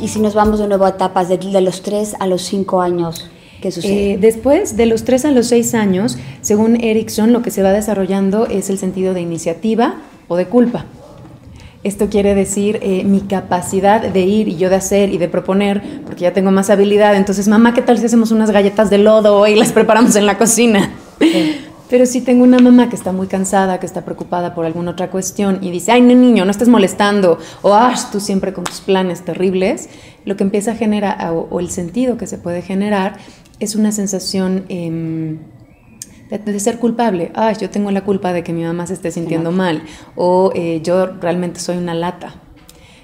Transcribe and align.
Y 0.00 0.08
si 0.08 0.20
nos 0.20 0.34
vamos 0.34 0.58
de 0.58 0.66
nuevo 0.66 0.86
a 0.86 0.90
etapas 0.90 1.28
de, 1.28 1.36
de 1.36 1.60
los 1.60 1.82
3 1.82 2.16
a 2.20 2.26
los 2.26 2.42
5 2.42 2.80
años, 2.80 3.30
¿qué 3.60 3.70
sucede? 3.70 4.12
Eh, 4.12 4.18
después 4.18 4.76
de 4.76 4.86
los 4.86 5.04
3 5.04 5.26
a 5.26 5.30
los 5.30 5.48
6 5.48 5.74
años, 5.74 6.18
según 6.40 6.82
Erickson, 6.82 7.32
lo 7.32 7.42
que 7.42 7.50
se 7.50 7.62
va 7.62 7.72
desarrollando 7.72 8.46
es 8.46 8.70
el 8.70 8.78
sentido 8.78 9.12
de 9.12 9.20
iniciativa 9.20 9.96
o 10.28 10.36
de 10.36 10.46
culpa. 10.46 10.86
Esto 11.82 12.08
quiere 12.08 12.34
decir 12.34 12.78
eh, 12.82 13.04
mi 13.04 13.20
capacidad 13.20 14.02
de 14.02 14.20
ir 14.20 14.48
y 14.48 14.56
yo 14.56 14.68
de 14.68 14.76
hacer 14.76 15.10
y 15.10 15.18
de 15.18 15.28
proponer, 15.28 15.82
porque 16.04 16.22
ya 16.22 16.32
tengo 16.32 16.50
más 16.50 16.68
habilidad. 16.70 17.16
Entonces, 17.16 17.48
mamá, 17.48 17.72
¿qué 17.74 17.82
tal 17.82 17.98
si 17.98 18.06
hacemos 18.06 18.30
unas 18.30 18.50
galletas 18.50 18.90
de 18.90 18.98
lodo 18.98 19.46
y 19.46 19.54
las 19.54 19.72
preparamos 19.72 20.16
en 20.16 20.26
la 20.26 20.36
cocina? 20.38 20.90
Pero 21.90 22.06
si 22.06 22.20
tengo 22.20 22.44
una 22.44 22.58
mamá 22.58 22.88
que 22.88 22.96
está 22.96 23.12
muy 23.12 23.26
cansada, 23.26 23.80
que 23.80 23.86
está 23.86 24.04
preocupada 24.04 24.54
por 24.54 24.64
alguna 24.64 24.92
otra 24.92 25.10
cuestión 25.10 25.58
y 25.60 25.70
dice, 25.70 25.92
ay, 25.92 26.00
no, 26.00 26.14
niño, 26.14 26.44
no 26.44 26.52
estés 26.52 26.68
molestando, 26.68 27.38
o 27.62 27.74
ah, 27.74 27.94
tú 28.12 28.20
siempre 28.20 28.52
con 28.52 28.64
tus 28.64 28.80
planes 28.80 29.24
terribles, 29.24 29.88
lo 30.24 30.36
que 30.36 30.44
empieza 30.44 30.72
a 30.72 30.74
generar, 30.76 31.32
o, 31.32 31.48
o 31.50 31.60
el 31.60 31.68
sentido 31.70 32.16
que 32.16 32.28
se 32.28 32.38
puede 32.38 32.62
generar, 32.62 33.18
es 33.58 33.74
una 33.74 33.92
sensación 33.92 34.64
eh, 34.68 35.36
de, 36.38 36.60
ser 36.60 36.78
culpable. 36.78 37.30
Ay, 37.34 37.56
yo 37.60 37.70
tengo 37.70 37.90
la 37.90 38.04
culpa 38.04 38.32
de 38.32 38.42
que 38.42 38.52
mi 38.52 38.62
mamá 38.62 38.86
se 38.86 38.94
esté 38.94 39.10
sintiendo 39.10 39.52
mal, 39.52 39.82
o 40.16 40.52
eh, 40.54 40.80
yo 40.82 41.06
realmente 41.06 41.60
soy 41.60 41.76
una 41.76 41.94
lata. 41.94 42.34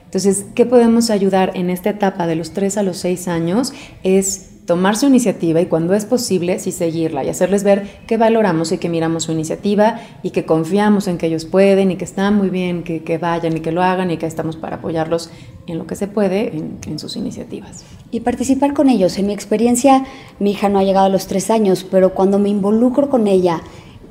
Entonces, 0.05 0.47
¿qué 0.55 0.65
podemos 0.65 1.11
ayudar 1.11 1.53
en 1.55 1.69
esta 1.69 1.91
etapa 1.91 2.27
de 2.27 2.37
los 2.37 2.53
3 2.53 2.79
a 2.79 2.83
los 2.83 2.99
6 2.99 3.29
años? 3.29 3.73
Es 4.03 4.51
tomar 4.67 4.97
su 4.97 5.07
iniciativa 5.07 5.61
y 5.61 5.67
cuando 5.67 5.95
es 5.95 6.05
posible, 6.05 6.59
sí 6.59 6.73
seguirla 6.73 7.25
y 7.25 7.29
hacerles 7.29 7.63
ver 7.63 7.89
que 8.07 8.17
valoramos 8.17 8.73
y 8.73 8.79
que 8.79 8.89
miramos 8.89 9.25
su 9.25 9.33
iniciativa 9.33 10.01
y 10.23 10.31
que 10.31 10.45
confiamos 10.45 11.07
en 11.07 11.19
que 11.19 11.27
ellos 11.27 11.45
pueden 11.45 11.93
y 11.93 11.97
que 11.97 12.05
está 12.05 12.31
muy 12.33 12.51
bien 12.51 12.83
que, 12.83 13.03
que 13.03 13.17
vayan 13.17 13.57
y 13.57 13.61
que 13.61 13.71
lo 13.71 13.83
hagan 13.83 14.11
y 14.11 14.17
que 14.17 14.27
estamos 14.27 14.57
para 14.57 14.77
apoyarlos 14.77 15.31
en 15.69 15.79
lo 15.79 15.87
que 15.87 15.95
se 15.95 16.09
puede 16.09 16.57
en, 16.57 16.79
en, 16.87 16.99
sus 16.99 17.17
iniciativas. 17.17 17.85
Y 18.11 18.21
participar 18.21 18.75
con 18.75 18.89
ellos. 18.89 19.19
En 19.19 19.29
mi 19.29 19.33
experiencia, 19.33 20.05
mi 20.41 20.51
hija 20.51 20.69
no 20.69 20.81
ha 20.81 20.85
llegado 20.85 21.07
a 21.07 21.11
los 21.11 21.29
tres 21.29 21.51
años, 21.51 21.87
pero 21.89 22.15
cuando 22.15 22.39
me 22.39 22.49
involucro 22.49 23.09
con 23.09 23.29
ella 23.29 23.63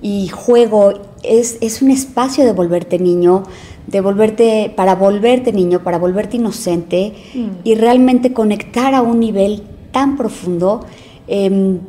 y 0.01 0.29
juego, 0.29 0.93
es, 1.23 1.57
es 1.61 1.81
un 1.81 1.91
espacio 1.91 2.45
de 2.45 2.53
volverte 2.53 2.97
niño, 2.97 3.43
de 3.87 4.01
volverte, 4.01 4.73
para 4.75 4.95
volverte 4.95 5.51
niño, 5.51 5.83
para 5.83 5.97
volverte 5.97 6.37
inocente 6.37 7.13
mm. 7.33 7.47
y 7.63 7.75
realmente 7.75 8.31
conectar 8.31 8.93
a 8.93 9.01
un 9.01 9.19
nivel 9.19 9.63
tan 9.95 10.17
profundo. 10.17 10.81
Eh, 11.25 11.79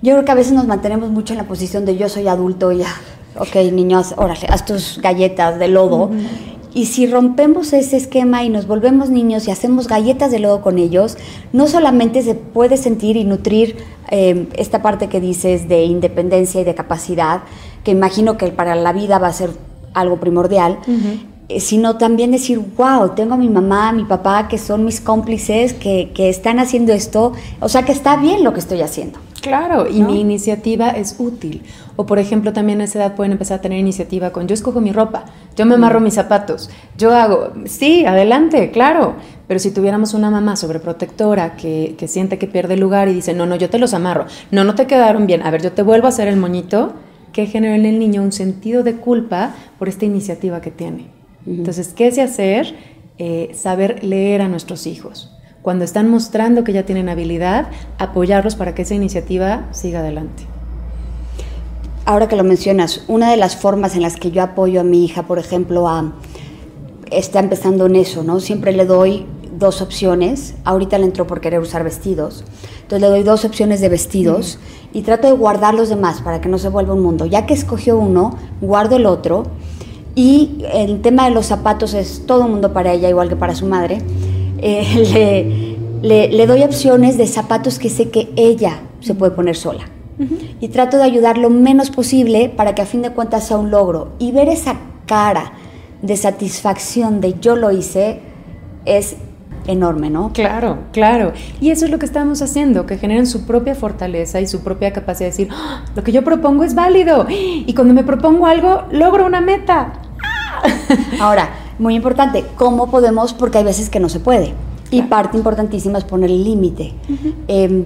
yo 0.00 0.12
creo 0.12 0.24
que 0.24 0.30
a 0.30 0.36
veces 0.36 0.52
nos 0.52 0.68
mantenemos 0.68 1.10
mucho 1.10 1.34
en 1.34 1.38
la 1.38 1.48
posición 1.48 1.84
de 1.84 1.96
yo 1.96 2.08
soy 2.08 2.28
adulto 2.28 2.70
y 2.70 2.78
ya, 2.78 2.94
ok, 3.36 3.56
niños, 3.72 4.14
órale, 4.16 4.46
haz 4.48 4.64
tus 4.64 5.00
galletas 5.02 5.58
de 5.58 5.66
lodo. 5.66 6.04
Uh 6.04 6.10
-huh. 6.10 6.28
Y 6.72 6.86
si 6.86 7.08
rompemos 7.08 7.72
ese 7.72 7.96
esquema 7.96 8.44
y 8.44 8.48
nos 8.48 8.68
volvemos 8.68 9.10
niños 9.10 9.48
y 9.48 9.50
hacemos 9.50 9.88
galletas 9.88 10.30
de 10.30 10.38
lodo 10.38 10.60
con 10.60 10.78
ellos, 10.78 11.16
no 11.52 11.66
solamente 11.66 12.22
se 12.22 12.36
puede 12.36 12.76
sentir 12.76 13.16
y 13.16 13.24
nutrir 13.24 13.74
eh, 14.08 14.46
esta 14.54 14.80
parte 14.80 15.08
que 15.08 15.20
dices 15.20 15.68
de 15.68 15.82
independencia 15.82 16.60
y 16.60 16.64
de 16.64 16.76
capacidad, 16.76 17.40
que 17.82 17.90
imagino 17.90 18.36
que 18.36 18.46
para 18.52 18.76
la 18.76 18.92
vida 18.92 19.18
va 19.18 19.26
a 19.26 19.32
ser 19.32 19.50
algo 19.94 20.18
primordial, 20.20 20.78
uh 20.86 20.92
-huh 20.92 21.37
sino 21.58 21.96
también 21.96 22.30
decir, 22.30 22.60
wow, 22.76 23.14
tengo 23.14 23.34
a 23.34 23.36
mi 23.38 23.48
mamá, 23.48 23.88
a 23.88 23.92
mi 23.92 24.04
papá, 24.04 24.48
que 24.48 24.58
son 24.58 24.84
mis 24.84 25.00
cómplices, 25.00 25.72
que, 25.72 26.10
que, 26.14 26.28
están 26.28 26.58
haciendo 26.58 26.92
esto, 26.92 27.32
o 27.60 27.68
sea 27.68 27.84
que 27.84 27.92
está 27.92 28.16
bien 28.16 28.44
lo 28.44 28.52
que 28.52 28.60
estoy 28.60 28.82
haciendo. 28.82 29.18
Claro, 29.40 29.88
y 29.88 30.02
mi 30.02 30.20
iniciativa 30.20 30.90
es 30.90 31.16
útil. 31.18 31.62
O 31.96 32.06
por 32.06 32.18
ejemplo, 32.18 32.52
también 32.52 32.80
a 32.80 32.84
esa 32.84 32.98
edad 32.98 33.14
pueden 33.14 33.32
empezar 33.32 33.58
a 33.58 33.62
tener 33.62 33.78
iniciativa 33.78 34.30
con 34.30 34.46
yo 34.46 34.54
escojo 34.54 34.80
mi 34.80 34.92
ropa, 34.92 35.24
yo 35.56 35.64
me 35.64 35.76
amarro 35.76 36.00
mis 36.00 36.14
zapatos, 36.14 36.70
yo 36.96 37.14
hago, 37.14 37.52
sí, 37.64 38.04
adelante, 38.04 38.70
claro. 38.70 39.14
Pero 39.46 39.58
si 39.58 39.70
tuviéramos 39.70 40.12
una 40.12 40.30
mamá 40.30 40.56
sobreprotectora 40.56 41.56
que, 41.56 41.94
que 41.96 42.08
siente 42.08 42.36
que 42.36 42.46
pierde 42.46 42.76
lugar 42.76 43.08
y 43.08 43.14
dice, 43.14 43.32
no, 43.32 43.46
no, 43.46 43.56
yo 43.56 43.70
te 43.70 43.78
los 43.78 43.94
amarro, 43.94 44.26
no, 44.50 44.64
no 44.64 44.74
te 44.74 44.86
quedaron 44.86 45.26
bien, 45.26 45.42
a 45.42 45.50
ver, 45.50 45.62
yo 45.62 45.72
te 45.72 45.82
vuelvo 45.82 46.06
a 46.06 46.10
hacer 46.10 46.28
el 46.28 46.36
moñito, 46.36 46.92
que 47.32 47.46
genera 47.46 47.74
en 47.74 47.86
el 47.86 47.98
niño 47.98 48.22
un 48.22 48.32
sentido 48.32 48.82
de 48.82 48.96
culpa 48.96 49.54
por 49.78 49.88
esta 49.88 50.04
iniciativa 50.04 50.60
que 50.60 50.70
tiene. 50.70 51.17
Entonces, 51.48 51.94
¿qué 51.94 52.08
es 52.08 52.18
hacer? 52.18 52.74
Eh, 53.18 53.50
saber 53.54 54.04
leer 54.04 54.42
a 54.42 54.48
nuestros 54.48 54.86
hijos. 54.86 55.34
Cuando 55.62 55.84
están 55.84 56.08
mostrando 56.08 56.62
que 56.62 56.72
ya 56.72 56.84
tienen 56.84 57.08
habilidad, 57.08 57.68
apoyarlos 57.98 58.54
para 58.54 58.74
que 58.74 58.82
esa 58.82 58.94
iniciativa 58.94 59.66
siga 59.72 60.00
adelante. 60.00 60.44
Ahora 62.04 62.28
que 62.28 62.36
lo 62.36 62.44
mencionas, 62.44 63.04
una 63.08 63.30
de 63.30 63.36
las 63.36 63.56
formas 63.56 63.96
en 63.96 64.02
las 64.02 64.16
que 64.16 64.30
yo 64.30 64.42
apoyo 64.42 64.80
a 64.80 64.84
mi 64.84 65.04
hija, 65.04 65.24
por 65.24 65.38
ejemplo, 65.38 65.88
a, 65.88 66.14
está 67.10 67.40
empezando 67.40 67.86
en 67.86 67.96
eso, 67.96 68.22
¿no? 68.22 68.40
Siempre 68.40 68.72
le 68.72 68.86
doy 68.86 69.26
dos 69.58 69.82
opciones. 69.82 70.54
Ahorita 70.64 70.96
le 70.98 71.04
entró 71.04 71.26
por 71.26 71.40
querer 71.40 71.60
usar 71.60 71.84
vestidos. 71.84 72.44
Entonces 72.82 73.00
le 73.00 73.08
doy 73.08 73.22
dos 73.24 73.44
opciones 73.44 73.80
de 73.80 73.88
vestidos 73.88 74.58
y 74.92 75.02
trato 75.02 75.26
de 75.26 75.34
guardar 75.34 75.74
los 75.74 75.88
demás 75.88 76.22
para 76.22 76.40
que 76.40 76.48
no 76.48 76.58
se 76.58 76.68
vuelva 76.68 76.94
un 76.94 77.02
mundo. 77.02 77.26
Ya 77.26 77.46
que 77.46 77.54
escogió 77.54 77.98
uno, 77.98 78.36
guardo 78.60 78.96
el 78.96 79.06
otro 79.06 79.44
y 80.18 80.64
el 80.74 81.00
tema 81.00 81.28
de 81.28 81.30
los 81.30 81.46
zapatos 81.46 81.94
es 81.94 82.26
todo 82.26 82.46
el 82.46 82.50
mundo 82.50 82.72
para 82.72 82.92
ella, 82.92 83.08
igual 83.08 83.28
que 83.28 83.36
para 83.36 83.54
su 83.54 83.66
madre. 83.66 83.98
Eh, 84.58 85.76
le, 86.02 86.26
le, 86.26 86.36
le, 86.36 86.46
doy 86.48 86.64
opciones 86.64 87.16
de 87.16 87.28
zapatos 87.28 87.78
que 87.78 87.88
sé 87.88 88.10
que 88.10 88.28
ella 88.34 88.80
se 88.98 89.14
puede 89.14 89.30
poner 89.30 89.54
sola. 89.54 89.84
Uh 90.18 90.24
-huh. 90.24 90.56
Y 90.58 90.68
trato 90.70 90.96
de 90.96 91.04
ayudar 91.04 91.38
lo 91.38 91.50
menos 91.50 91.90
posible 91.90 92.48
para 92.48 92.74
que 92.74 92.82
a 92.82 92.86
fin 92.86 93.02
de 93.02 93.10
cuentas 93.10 93.46
sea 93.46 93.58
un 93.58 93.70
logro. 93.70 94.08
Y 94.18 94.32
ver 94.32 94.48
esa 94.48 94.74
cara 95.06 95.52
de 96.02 96.16
satisfacción 96.16 97.20
de 97.20 97.38
yo 97.38 97.54
lo 97.54 97.70
hice 97.70 98.18
es 98.86 99.18
enorme, 99.68 100.10
¿no? 100.10 100.32
Claro, 100.32 100.78
claro. 100.92 101.32
Y 101.60 101.70
eso 101.70 101.84
es 101.84 101.92
lo 101.92 102.00
que 102.00 102.06
estamos 102.06 102.42
haciendo, 102.42 102.86
que 102.86 102.98
generen 102.98 103.28
su 103.28 103.46
propia 103.46 103.76
fortaleza 103.76 104.40
y 104.40 104.48
su 104.48 104.64
propia 104.64 104.92
capacidad 104.92 105.26
de 105.26 105.30
decir, 105.30 105.48
¡Oh, 105.52 105.80
lo 105.94 106.02
que 106.02 106.10
yo 106.10 106.24
propongo 106.24 106.64
es 106.64 106.74
válido. 106.74 107.26
Y 107.28 107.72
cuando 107.74 107.94
me 107.94 108.02
propongo 108.02 108.46
algo, 108.46 108.82
logro 108.90 109.24
una 109.24 109.40
meta. 109.40 109.92
Ahora, 111.20 111.50
muy 111.78 111.94
importante, 111.94 112.44
¿cómo 112.56 112.90
podemos? 112.90 113.32
Porque 113.32 113.58
hay 113.58 113.64
veces 113.64 113.90
que 113.90 114.00
no 114.00 114.08
se 114.08 114.20
puede. 114.20 114.54
Y 114.90 114.98
claro. 114.98 115.08
parte 115.08 115.36
importantísima 115.36 115.98
es 115.98 116.04
poner 116.04 116.30
el 116.30 116.44
límite. 116.44 116.94
Uh 117.08 117.12
-huh. 117.12 117.34
eh, 117.48 117.84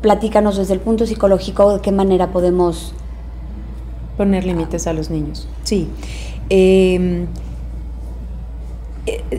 platícanos 0.00 0.56
desde 0.56 0.74
el 0.74 0.80
punto 0.80 1.06
psicológico 1.06 1.74
de 1.74 1.80
qué 1.80 1.92
manera 1.92 2.32
podemos 2.32 2.94
poner 4.16 4.44
límites 4.44 4.86
a 4.86 4.92
los 4.92 5.10
niños. 5.10 5.48
Sí. 5.62 5.88
Eh, 6.50 7.26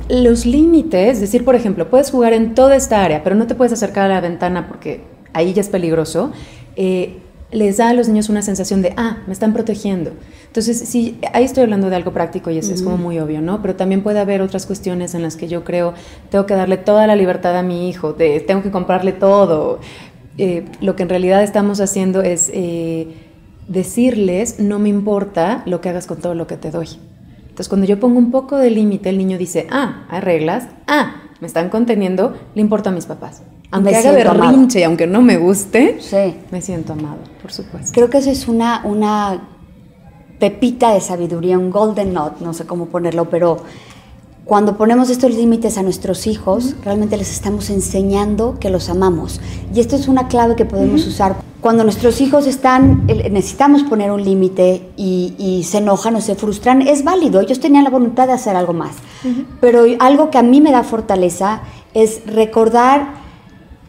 los 0.09 0.45
límites, 0.45 1.15
es 1.15 1.21
decir, 1.21 1.45
por 1.45 1.55
ejemplo, 1.55 1.89
puedes 1.89 2.11
jugar 2.11 2.33
en 2.33 2.53
toda 2.53 2.75
esta 2.75 3.03
área, 3.03 3.23
pero 3.23 3.35
no 3.35 3.47
te 3.47 3.55
puedes 3.55 3.71
acercar 3.71 4.05
a 4.05 4.13
la 4.15 4.21
ventana 4.21 4.67
porque 4.67 5.03
ahí 5.33 5.53
ya 5.53 5.61
es 5.61 5.69
peligroso. 5.69 6.31
Eh, 6.75 7.19
les 7.53 7.77
da 7.77 7.89
a 7.89 7.93
los 7.93 8.07
niños 8.07 8.29
una 8.29 8.41
sensación 8.41 8.81
de, 8.81 8.93
ah, 8.97 9.19
me 9.27 9.33
están 9.33 9.53
protegiendo. 9.53 10.11
Entonces, 10.47 10.77
sí, 10.79 11.19
ahí 11.33 11.43
estoy 11.43 11.63
hablando 11.63 11.89
de 11.89 11.95
algo 11.95 12.11
práctico 12.11 12.49
y 12.51 12.57
eso 12.57 12.69
uh 12.69 12.71
-huh. 12.71 12.75
es 12.75 12.81
como 12.81 12.97
muy 12.97 13.19
obvio, 13.19 13.41
¿no? 13.41 13.61
Pero 13.61 13.75
también 13.75 14.01
puede 14.01 14.19
haber 14.19 14.41
otras 14.41 14.65
cuestiones 14.65 15.15
en 15.15 15.21
las 15.21 15.35
que 15.35 15.47
yo 15.47 15.63
creo, 15.63 15.93
tengo 16.29 16.45
que 16.45 16.55
darle 16.55 16.77
toda 16.77 17.07
la 17.07 17.15
libertad 17.15 17.57
a 17.57 17.63
mi 17.63 17.89
hijo, 17.89 18.13
de, 18.13 18.39
tengo 18.39 18.61
que 18.61 18.71
comprarle 18.71 19.13
todo. 19.13 19.79
Eh, 20.37 20.65
lo 20.81 20.95
que 20.95 21.03
en 21.03 21.09
realidad 21.09 21.43
estamos 21.43 21.79
haciendo 21.79 22.21
es 22.23 22.49
eh, 22.53 23.07
decirles, 23.67 24.59
no 24.59 24.79
me 24.79 24.89
importa 24.89 25.63
lo 25.65 25.79
que 25.79 25.89
hagas 25.89 26.07
con 26.07 26.19
todo 26.19 26.33
lo 26.33 26.47
que 26.47 26.57
te 26.57 26.71
doy. 26.71 26.87
Entonces, 27.41 27.69
cuando 27.69 27.85
yo 27.85 27.99
pongo 27.99 28.17
un 28.17 28.31
poco 28.31 28.57
de 28.57 28.71
límite, 28.71 29.09
el 29.09 29.17
niño 29.19 29.37
dice, 29.37 29.67
ah, 29.69 30.05
hay 30.09 30.21
reglas, 30.21 30.67
ah, 30.87 31.17
me 31.39 31.45
están 31.45 31.69
conteniendo, 31.69 32.35
le 32.55 32.61
importa 32.61 32.89
a 32.89 32.93
mis 32.93 33.05
papás. 33.05 33.43
Aunque 33.73 33.89
me 33.89 33.97
haga 33.97 34.11
berrinche 34.11 34.81
y 34.81 34.83
aunque 34.83 35.07
no 35.07 35.23
me 35.23 35.37
guste, 35.37 35.97
sí. 35.99 36.35
me 36.51 36.61
siento 36.61 36.93
amado, 36.93 37.17
por 37.41 37.51
supuesto. 37.51 37.91
Creo 37.91 38.07
que 38.07 38.19
eso 38.19 38.29
es 38.29 38.47
una, 38.47 38.81
una 38.83 39.47
pepita 40.37 40.93
de 40.93 41.01
sabiduría, 41.01 41.57
un 41.57 41.71
golden 41.71 42.13
nut, 42.13 42.39
no 42.39 42.53
sé 42.53 42.67
cómo 42.67 42.85
ponerlo, 42.85 43.31
pero 43.31 43.63
cuando 44.45 44.77
ponemos 44.77 45.09
estos 45.09 45.33
límites 45.33 45.79
a 45.79 45.81
nuestros 45.81 46.27
hijos, 46.27 46.65
uh 46.65 46.67
-huh. 46.69 46.83
realmente 46.83 47.17
les 47.17 47.31
estamos 47.31 47.71
enseñando 47.71 48.59
que 48.59 48.69
los 48.69 48.89
amamos. 48.89 49.41
Y 49.73 49.79
esto 49.79 49.95
es 49.95 50.07
una 50.07 50.27
clave 50.27 50.55
que 50.55 50.65
podemos 50.65 51.01
uh 51.01 51.05
-huh. 51.05 51.09
usar. 51.09 51.35
Cuando 51.59 51.83
nuestros 51.83 52.21
hijos 52.21 52.45
están, 52.45 53.07
necesitamos 53.07 53.83
poner 53.83 54.11
un 54.11 54.23
límite 54.23 54.87
y, 54.97 55.33
y, 55.39 55.63
se 55.63 55.79
enojan 55.79 56.15
o 56.15 56.21
se 56.21 56.35
frustran, 56.35 56.83
es 56.83 57.03
válido. 57.03 57.41
Ellos 57.41 57.59
tenían 57.59 57.85
la 57.85 57.89
voluntad 57.89 58.27
de 58.27 58.33
hacer 58.33 58.55
algo 58.55 58.73
más. 58.73 58.97
Uh 59.23 59.29
-huh. 59.29 59.45
Pero 59.61 59.85
algo 59.99 60.29
que 60.29 60.37
a 60.37 60.43
mí 60.43 60.61
me 60.61 60.71
da 60.71 60.83
fortaleza 60.83 61.61
es 61.95 62.21
recordar 62.27 63.22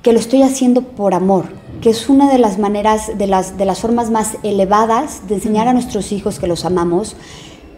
que 0.05 0.12
lo 0.12 0.19
estoy 0.19 0.43
haciendo 0.43 0.83
por 0.83 1.15
amor, 1.15 1.47
que 1.81 1.89
es 1.89 2.11
una 2.11 2.31
de 2.31 2.39
las 2.39 2.59
maneras, 2.59 3.17
de 3.17 3.27
las, 3.27 3.56
de 3.56 3.65
las 3.65 3.81
formas 3.81 4.11
más 4.11 4.37
elevadas 4.43 5.27
de 5.27 5.37
enseñar 5.37 5.67
a 5.67 5.73
nuestros 5.73 6.12
hijos 6.12 6.39
que 6.39 6.47
los 6.47 6.67
amamos, 6.67 7.17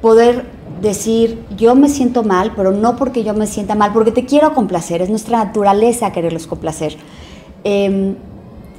poder 0.03 0.45
decir, 0.83 1.41
yo 1.57 1.77
me 1.77 1.89
siento 1.89 2.25
mal, 2.25 2.53
pero 2.57 2.73
no 2.73 2.97
porque 2.97 3.23
yo 3.23 3.33
me 3.33 3.47
sienta 3.47 3.77
mal, 3.77 3.93
porque 3.93 4.11
te 4.11 4.27
quiero 4.27 4.55
complacer, 4.55 5.03
es 5.03 5.09
nuestra 5.09 5.45
naturaleza 5.45 6.11
quererlos 6.11 6.49
complacer. 6.49 6.97
Eh, 7.63 8.17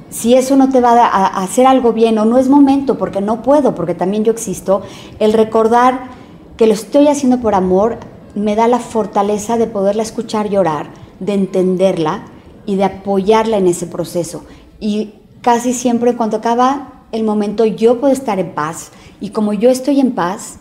si 0.10 0.34
eso 0.34 0.58
no 0.58 0.70
te 0.70 0.82
va 0.82 0.92
a, 0.92 1.08
a, 1.08 1.44
hacer 1.44 1.68
algo 1.68 1.94
bien 1.94 2.20
o 2.20 2.26
no 2.26 2.38
es 2.38 2.50
momento, 2.50 2.98
porque 2.98 3.22
no 3.22 3.44
puedo, 3.44 3.76
porque 3.76 3.96
también 3.96 4.26
yo 4.26 4.34
existo, 4.34 4.82
el 5.20 5.32
recordar 5.32 6.10
que 6.58 6.68
lo 6.68 6.74
estoy 6.74 7.08
haciendo 7.08 7.40
por 7.40 7.56
amor 7.56 7.98
me 8.36 8.58
da 8.58 8.68
la 8.68 8.80
fortaleza 8.80 9.58
de 9.58 9.68
poderla 9.68 10.04
escuchar 10.04 10.50
llorar, 10.50 10.90
de 11.22 11.34
entenderla 11.34 12.26
y 12.68 12.76
de 12.76 12.84
apoyarla 12.84 13.58
en 13.58 13.66
ese 13.66 13.88
proceso. 13.88 14.44
Y 14.80 15.14
casi 15.42 15.74
siempre 15.74 16.16
cuando 16.16 16.38
acaba 16.38 17.06
el 17.12 17.24
momento 17.24 17.66
yo 17.66 18.00
puedo 18.00 18.14
estar 18.14 18.38
en 18.38 18.54
paz. 18.54 18.92
Y 19.20 19.30
como 19.32 19.54
yo 19.54 19.72
estoy 19.72 20.00
en 20.00 20.12
paz, 20.12 20.60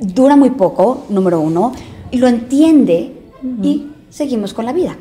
dura 0.00 0.36
muy 0.36 0.50
poco, 0.50 1.04
número 1.10 1.40
uno, 1.40 1.72
y 2.10 2.18
lo 2.18 2.28
entiende 2.28 3.12
y 3.62 3.88
seguimos 4.08 4.54
con 4.54 4.64
la 4.64 4.72
vida. 4.72 4.96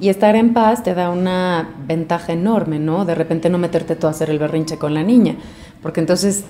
Y 0.00 0.08
estar 0.08 0.36
en 0.36 0.52
paz 0.52 0.82
te 0.82 0.94
da 0.94 1.10
una 1.10 1.76
ventaja 1.86 2.32
enorme, 2.32 2.78
¿no? 2.78 3.04
De 3.04 3.14
repente 3.14 3.48
no 3.48 3.58
meterte 3.58 3.96
tú 3.96 4.06
a 4.06 4.10
hacer 4.10 4.30
el 4.30 4.38
berrinche 4.38 4.78
con 4.78 4.94
la 4.94 5.02
niña, 5.02 5.36
porque 5.82 6.00
entonces 6.00 6.44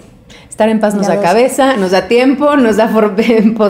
estar 0.49 0.69
en 0.69 0.81
paz 0.81 0.95
nos 0.95 1.07
da 1.07 1.21
cabeza, 1.21 1.77
nos 1.77 1.93
da 1.93 2.09
tiempo, 2.09 2.57
nos 2.57 2.77
da 2.77 2.91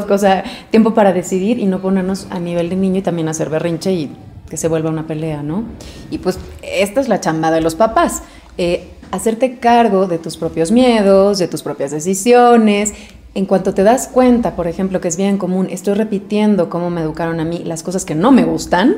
cosa, 0.06 0.42
tiempo 0.70 0.94
para 0.94 1.12
decidir 1.12 1.58
y 1.58 1.66
no 1.66 1.80
ponernos 1.80 2.26
a 2.30 2.38
nivel 2.38 2.70
de 2.70 2.76
niño 2.76 2.98
y 2.98 3.02
también 3.02 3.28
hacer 3.28 3.50
berrinche 3.50 3.92
y 3.92 4.10
que 4.48 4.56
se 4.56 4.68
vuelva 4.68 4.90
una 4.90 5.06
pelea, 5.06 5.42
¿no? 5.42 5.64
Y 6.10 6.18
pues 6.18 6.38
esta 6.62 7.00
es 7.00 7.08
la 7.08 7.20
chamba 7.20 7.50
de 7.50 7.60
los 7.60 7.74
papás. 7.74 8.22
Eh, 8.56 8.88
hacerte 9.10 9.58
cargo 9.58 10.06
de 10.06 10.18
tus 10.18 10.36
propios 10.36 10.72
miedos, 10.72 11.38
de 11.38 11.48
tus 11.48 11.62
propias 11.62 11.90
decisiones. 11.90 12.94
En 13.34 13.46
cuanto 13.46 13.74
te 13.74 13.82
das 13.82 14.08
cuenta, 14.08 14.56
por 14.56 14.66
ejemplo, 14.66 15.00
que 15.00 15.08
es 15.08 15.16
bien 15.16 15.38
común, 15.38 15.68
estoy 15.70 15.94
repitiendo 15.94 16.70
cómo 16.70 16.90
me 16.90 17.02
educaron 17.02 17.40
a 17.40 17.44
mí 17.44 17.62
las 17.64 17.82
cosas 17.82 18.04
que 18.04 18.14
no 18.14 18.32
me 18.32 18.44
gustan, 18.44 18.96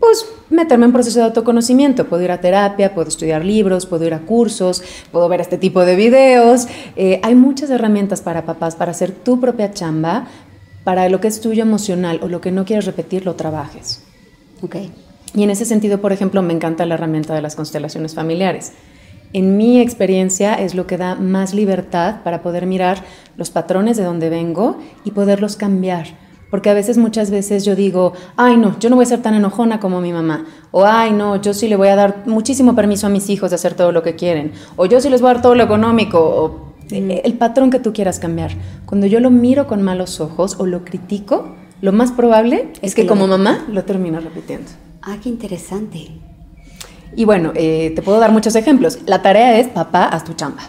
pues 0.00 0.26
meterme 0.50 0.86
en 0.86 0.92
proceso 0.92 1.18
de 1.18 1.26
autoconocimiento. 1.26 2.06
Puedo 2.06 2.22
ir 2.22 2.30
a 2.30 2.40
terapia, 2.40 2.94
puedo 2.94 3.08
estudiar 3.08 3.44
libros, 3.44 3.86
puedo 3.86 4.04
ir 4.04 4.14
a 4.14 4.20
cursos, 4.20 4.82
puedo 5.12 5.28
ver 5.28 5.40
este 5.40 5.58
tipo 5.58 5.84
de 5.84 5.96
videos. 5.96 6.66
Eh, 6.96 7.20
hay 7.22 7.34
muchas 7.34 7.70
herramientas 7.70 8.20
para 8.20 8.44
papás 8.44 8.76
para 8.76 8.92
hacer 8.92 9.12
tu 9.12 9.40
propia 9.40 9.72
chamba, 9.72 10.26
para 10.84 11.08
lo 11.08 11.20
que 11.20 11.28
es 11.28 11.40
tuyo 11.40 11.62
emocional 11.62 12.20
o 12.22 12.28
lo 12.28 12.40
que 12.40 12.52
no 12.52 12.64
quieres 12.64 12.86
repetir, 12.86 13.24
lo 13.24 13.34
trabajes. 13.34 14.02
Ok. 14.62 14.76
Y 15.34 15.42
en 15.42 15.50
ese 15.50 15.64
sentido, 15.64 16.00
por 16.00 16.12
ejemplo, 16.12 16.40
me 16.42 16.54
encanta 16.54 16.86
la 16.86 16.94
herramienta 16.94 17.34
de 17.34 17.42
las 17.42 17.56
constelaciones 17.56 18.14
familiares. 18.14 18.72
En 19.32 19.56
mi 19.56 19.80
experiencia 19.80 20.54
es 20.54 20.74
lo 20.74 20.86
que 20.86 20.96
da 20.96 21.14
más 21.14 21.52
libertad 21.52 22.22
para 22.22 22.42
poder 22.42 22.64
mirar 22.66 23.02
los 23.36 23.50
patrones 23.50 23.96
de 23.96 24.04
donde 24.04 24.30
vengo 24.30 24.78
y 25.04 25.10
poderlos 25.10 25.56
cambiar. 25.56 26.25
Porque 26.50 26.70
a 26.70 26.74
veces, 26.74 26.96
muchas 26.96 27.30
veces 27.30 27.64
yo 27.64 27.74
digo, 27.74 28.12
ay 28.36 28.56
no, 28.56 28.78
yo 28.78 28.88
no 28.88 28.96
voy 28.96 29.04
a 29.04 29.08
ser 29.08 29.20
tan 29.20 29.34
enojona 29.34 29.80
como 29.80 30.00
mi 30.00 30.12
mamá. 30.12 30.46
O 30.70 30.84
ay 30.84 31.12
no, 31.12 31.40
yo 31.40 31.54
sí 31.54 31.68
le 31.68 31.76
voy 31.76 31.88
a 31.88 31.96
dar 31.96 32.22
muchísimo 32.26 32.74
permiso 32.74 33.06
a 33.06 33.10
mis 33.10 33.28
hijos 33.30 33.50
de 33.50 33.56
hacer 33.56 33.74
todo 33.74 33.92
lo 33.92 34.02
que 34.02 34.14
quieren. 34.14 34.52
O 34.76 34.86
yo 34.86 35.00
sí 35.00 35.10
les 35.10 35.20
voy 35.20 35.30
a 35.30 35.34
dar 35.34 35.42
todo 35.42 35.54
lo 35.54 35.64
económico. 35.64 36.18
O 36.20 36.66
el 36.90 37.34
patrón 37.34 37.70
que 37.70 37.80
tú 37.80 37.92
quieras 37.92 38.18
cambiar. 38.18 38.52
Cuando 38.84 39.06
yo 39.06 39.20
lo 39.20 39.30
miro 39.30 39.66
con 39.66 39.82
malos 39.82 40.20
ojos 40.20 40.56
o 40.58 40.66
lo 40.66 40.84
critico, 40.84 41.54
lo 41.80 41.92
más 41.92 42.12
probable 42.12 42.72
es, 42.80 42.94
que, 42.94 43.06
como 43.06 43.26
mamá 43.26 43.66
lo 43.68 43.84
termino 43.84 44.20
repitiendo. 44.20 44.70
Ah, 45.02 45.16
qué 45.22 45.28
interesante. 45.28 46.08
Y 47.14 47.24
bueno, 47.24 47.52
eh, 47.54 47.92
te 47.94 48.02
puedo 48.02 48.18
dar 48.18 48.32
muchos 48.32 48.54
ejemplos. 48.56 48.98
La 49.06 49.22
tarea 49.22 49.58
es, 49.58 49.68
papá, 49.68 50.04
haz 50.04 50.24
tu 50.24 50.34
chamba. 50.34 50.62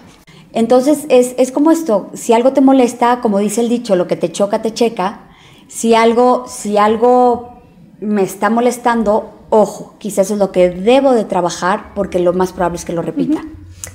Entonces, 0.53 1.05
es, 1.09 1.35
es, 1.37 1.51
como 1.51 1.71
esto, 1.71 2.09
si 2.13 2.33
algo 2.33 2.53
te 2.53 2.61
molesta, 2.61 3.19
como 3.21 3.39
dice 3.39 3.61
el 3.61 3.69
dicho, 3.69 3.95
lo 3.95 4.07
que 4.07 4.15
te 4.15 4.31
choca, 4.31 4.61
te 4.61 4.73
checa. 4.73 5.26
Si 5.67 5.95
algo, 5.95 6.45
si 6.47 6.77
algo 6.77 7.61
me 7.99 8.23
está 8.23 8.49
molestando, 8.49 9.45
ojo, 9.49 9.95
quizás 9.97 10.31
es 10.31 10.37
lo 10.37 10.51
que 10.51 10.69
debo 10.69 11.13
de 11.13 11.25
trabajar 11.25 11.93
porque 11.95 12.19
lo 12.19 12.33
más 12.33 12.53
probable 12.53 12.77
es 12.77 12.85
que 12.85 12.93
lo 12.93 13.01
repita. 13.01 13.43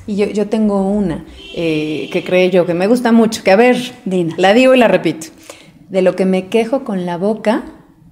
Y 0.07 0.17
yo, 0.17 0.27
yo, 0.27 0.49
tengo 0.49 0.89
una 0.89 1.25
eh, 1.55 2.09
que 2.13 2.25
creo 2.25 2.51
yo 2.51 2.67
que 2.67 2.75
me 2.75 2.87
gusta 2.87 3.13
mucho, 3.13 3.43
que 3.43 3.51
a 3.51 3.57
ver, 3.57 3.77
la 4.37 4.55
digo 4.55 4.75
y 4.75 4.79
la 4.79 4.89
repito. 4.89 5.29
De 5.89 6.03
lo 6.03 6.17
que 6.17 6.25
me 6.25 6.49
quejo 6.49 6.85
con 6.85 7.07
la 7.07 7.19
boca 7.19 7.63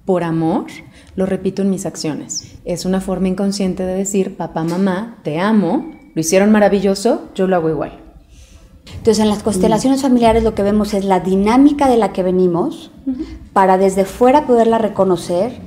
por 0.05 0.23
amor, 0.23 0.65
lo 1.15 1.25
repito 1.25 1.61
en 1.61 1.69
mis 1.69 1.85
acciones. 1.85 2.55
Es 2.65 2.85
una 2.85 3.01
forma 3.01 3.27
inconsciente 3.27 3.83
de 3.83 3.95
decir, 3.95 4.37
papá, 4.37 4.63
mamá, 4.63 5.19
te 5.23 5.39
amo, 5.39 5.91
lo 6.13 6.21
hicieron 6.21 6.51
maravilloso, 6.51 7.29
yo 7.35 7.47
lo 7.47 7.55
hago 7.55 7.69
igual. 7.69 8.00
Entonces, 8.85 9.19
en 9.19 9.29
las 9.29 9.43
constelaciones 9.43 10.01
familiares 10.01 10.43
lo 10.43 10.53
que 10.55 10.63
vemos 10.63 10.93
es 10.93 11.05
la 11.05 11.19
dinámica 11.19 11.87
de 11.89 11.97
la 11.97 12.13
que 12.13 12.23
venimos 12.23 12.91
para 13.53 13.77
desde 13.77 14.05
fuera 14.05 14.45
poderla 14.45 14.77
reconocer 14.77 15.59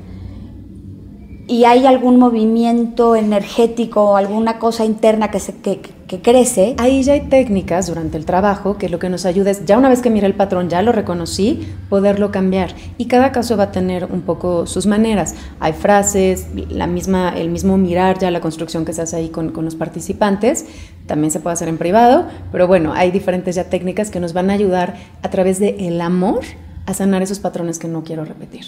y 1.47 1.65
hay 1.65 1.85
algún 1.85 2.19
movimiento 2.19 3.17
energético, 3.17 4.17
alguna 4.17 4.59
cosa 4.59 4.87
interna 4.87 5.31
que, 5.31 5.41
se, 5.41 5.55
que, 5.55 5.81
crece. 6.23 6.75
Ahí 6.79 7.03
ya 7.03 7.15
hay 7.15 7.23
técnicas 7.23 7.89
durante 7.89 8.17
el 8.17 8.25
trabajo 8.25 8.79
que 8.79 8.89
lo 8.89 8.99
que 8.99 9.11
nos 9.11 9.27
ayuda 9.27 9.51
es, 9.51 9.67
ya 9.67 9.77
una 9.77 9.89
vez 9.89 10.01
que 10.01 10.11
mire 10.11 10.27
el 10.27 10.35
patrón, 10.35 10.71
ya 10.71 10.81
lo 10.81 10.93
reconocí, 10.93 11.69
poderlo 11.91 12.31
cambiar. 12.31 12.75
Y 12.99 13.07
cada 13.07 13.33
caso 13.33 13.57
va 13.57 13.65
a 13.65 13.73
tener 13.73 14.07
un 14.07 14.23
poco 14.23 14.67
sus 14.67 14.87
maneras. 14.87 15.35
Hay 15.61 15.73
frases, 15.73 16.47
la 16.71 16.87
misma, 16.87 17.31
el 17.37 17.51
mismo 17.51 17.77
mirar 17.77 18.19
ya 18.19 18.31
la 18.31 18.41
construcción 18.41 18.85
que 18.85 18.93
se 18.93 19.03
hace 19.03 19.17
ahí 19.17 19.29
con, 19.29 19.51
con 19.51 19.65
los 19.65 19.75
participantes. 19.75 20.67
También 21.07 21.31
se 21.31 21.41
puede 21.41 21.55
hacer 21.55 21.69
en 21.69 21.77
privado, 21.77 22.27
pero 22.53 22.69
bueno, 22.69 22.95
hay 22.95 23.11
diferentes 23.11 23.57
ya 23.57 23.65
técnicas 23.65 24.11
que 24.11 24.21
nos 24.21 24.33
van 24.33 24.51
a 24.51 24.55
ayudar 24.55 24.95
a 25.23 25.31
través 25.31 25.59
del 25.59 25.75
el 25.79 26.01
amor 26.01 26.43
a 26.87 26.95
sanar 26.95 27.23
esos 27.23 27.41
patrones 27.41 27.79
que 27.79 27.89
no 27.89 28.05
quiero 28.05 28.25
repetir. 28.25 28.65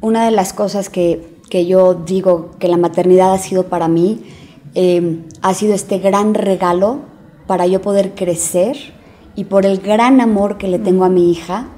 Una 0.00 0.26
de 0.26 0.30
las 0.30 0.52
cosas 0.52 0.90
que 0.90 1.35
que 1.50 1.66
yo 1.66 1.94
digo 1.94 2.50
que 2.58 2.68
la 2.68 2.76
maternidad 2.76 3.32
ha 3.32 3.38
sido 3.38 3.64
para 3.64 3.88
mí, 3.88 4.22
eh, 4.74 5.22
ha 5.42 5.54
sido 5.54 5.74
este 5.74 5.98
gran 5.98 6.34
regalo 6.34 7.00
para 7.46 7.66
yo 7.66 7.80
poder 7.80 8.14
crecer 8.14 8.76
y 9.36 9.44
por 9.44 9.64
el 9.66 9.78
gran 9.78 10.20
amor 10.20 10.58
que 10.58 10.68
le 10.68 10.78
tengo 10.78 11.04
a 11.04 11.08
mi 11.08 11.30
hija, 11.30 11.68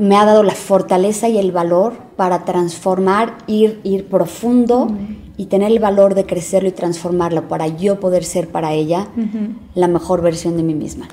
me 0.00 0.16
ha 0.16 0.24
dado 0.24 0.42
la 0.42 0.54
fortaleza 0.54 1.28
y 1.28 1.38
el 1.38 1.52
valor 1.52 1.94
para 2.16 2.44
transformar, 2.44 3.38
ir, 3.46 3.80
ir 3.84 4.08
profundo 4.08 4.88
y 5.36 5.46
tener 5.46 5.70
el 5.70 5.78
valor 5.78 6.14
de 6.14 6.26
crecerlo 6.26 6.68
y 6.68 6.72
transformarlo 6.72 7.48
para 7.48 7.66
yo 7.68 8.00
poder 8.00 8.24
ser 8.24 8.48
para 8.48 8.72
ella 8.72 9.08
la 9.74 9.88
mejor 9.88 10.22
versión 10.22 10.56
de 10.56 10.62
mí 10.62 10.74
misma. 10.74 11.08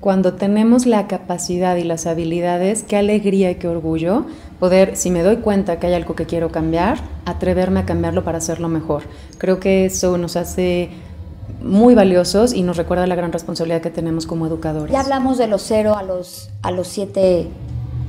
Cuando 0.00 0.34
tenemos 0.34 0.86
la 0.86 1.08
capacidad 1.08 1.76
y 1.76 1.84
las 1.84 2.06
habilidades, 2.06 2.84
qué 2.84 2.96
alegría 2.96 3.50
y 3.50 3.56
qué 3.56 3.68
orgullo 3.68 4.26
poder, 4.58 4.96
si 4.96 5.10
me 5.10 5.22
doy 5.22 5.36
cuenta 5.36 5.78
que 5.78 5.86
hay 5.86 5.94
algo 5.94 6.14
que 6.14 6.26
quiero 6.26 6.50
cambiar, 6.50 6.98
atreverme 7.24 7.80
a 7.80 7.86
cambiarlo 7.86 8.24
para 8.24 8.38
hacerlo 8.38 8.68
mejor. 8.68 9.02
Creo 9.38 9.60
que 9.60 9.86
eso 9.86 10.18
nos 10.18 10.36
hace 10.36 10.90
muy 11.62 11.94
valiosos 11.94 12.52
y 12.52 12.62
nos 12.62 12.76
recuerda 12.76 13.06
la 13.06 13.14
gran 13.14 13.32
responsabilidad 13.32 13.80
que 13.80 13.90
tenemos 13.90 14.26
como 14.26 14.46
educadores. 14.46 14.92
Ya 14.92 15.00
hablamos 15.00 15.38
de 15.38 15.46
los 15.46 15.62
cero 15.62 15.96
a 15.96 16.02
los, 16.02 16.50
a 16.62 16.70
los 16.70 16.88
siete 16.88 17.48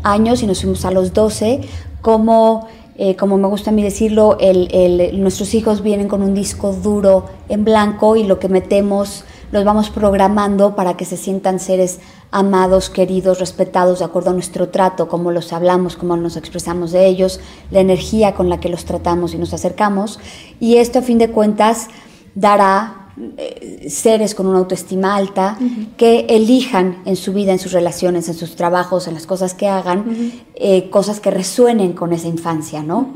años 0.03 0.43
y 0.43 0.47
nos 0.47 0.61
fuimos 0.61 0.85
a 0.85 0.91
los 0.91 1.13
doce, 1.13 1.61
como, 2.01 2.67
eh, 2.97 3.15
como 3.15 3.37
me 3.37 3.47
gusta 3.47 3.71
a 3.71 3.73
mí 3.73 3.83
decirlo, 3.83 4.37
el, 4.39 5.19
nuestros 5.21 5.53
hijos 5.53 5.81
vienen 5.81 6.07
con 6.07 6.21
un 6.21 6.33
disco 6.33 6.73
duro 6.73 7.25
en 7.49 7.65
blanco 7.65 8.15
y 8.15 8.23
lo 8.23 8.39
que 8.39 8.49
metemos 8.49 9.23
los 9.51 9.63
vamos 9.63 9.89
programando 9.89 10.75
para 10.75 10.95
que 10.95 11.05
se 11.05 11.17
sientan 11.17 11.59
seres 11.59 11.99
amados, 12.31 12.89
queridos, 12.89 13.39
respetados 13.39 13.99
de 13.99 14.05
acuerdo 14.05 14.29
a 14.29 14.33
nuestro 14.33 14.69
trato, 14.69 15.07
cómo 15.07 15.31
los 15.31 15.51
hablamos, 15.53 15.95
cómo 15.95 16.15
nos 16.17 16.37
expresamos 16.37 16.91
de 16.91 17.07
ellos, 17.07 17.39
la 17.71 17.79
energía 17.79 18.35
con 18.35 18.49
la 18.49 18.59
que 18.59 18.69
los 18.69 18.85
tratamos 18.85 19.33
y 19.33 19.37
nos 19.37 19.53
acercamos. 19.53 20.19
Y 20.59 20.77
esto 20.77 20.99
a 20.99 21.01
fin 21.01 21.17
de 21.17 21.31
cuentas 21.31 21.87
dará 22.35 22.99
eh, 23.37 23.87
seres 23.89 24.33
con 24.33 24.47
una 24.47 24.59
autoestima 24.59 25.15
alta 25.15 25.57
que 25.97 26.27
elijan 26.29 27.01
en 27.05 27.15
su 27.15 27.33
vida, 27.33 27.51
en 27.51 27.59
sus 27.59 27.73
relaciones, 27.73 28.29
en 28.29 28.35
sus 28.35 28.55
trabajos, 28.55 29.07
en 29.07 29.15
las 29.15 29.25
cosas 29.25 29.53
que 29.53 29.67
hagan, 29.67 30.31
eh, 30.55 30.89
cosas 30.89 31.19
que 31.19 31.31
resuenen 31.31 31.93
con 31.93 32.13
esa 32.13 32.27
infancia, 32.27 32.81
¿no? 32.81 33.13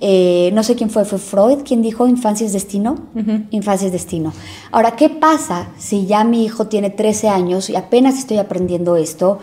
Eh, 0.00 0.50
no 0.54 0.62
sé 0.62 0.76
quién 0.76 0.90
fue, 0.90 1.04
fue 1.04 1.18
Freud 1.18 1.58
quien 1.64 1.82
dijo 1.82 2.06
infancia 2.06 2.46
es 2.46 2.52
destino. 2.52 2.96
Infancia 3.50 3.86
es 3.86 3.92
destino. 3.92 4.32
Ahora, 4.70 4.92
¿qué 4.92 5.08
pasa 5.08 5.68
si 5.76 6.06
ya 6.06 6.24
mi 6.24 6.44
hijo 6.44 6.66
tiene 6.66 6.90
13 6.90 7.28
años 7.28 7.68
y 7.70 7.76
apenas 7.76 8.18
estoy 8.18 8.38
aprendiendo 8.38 8.96
esto? 8.96 9.38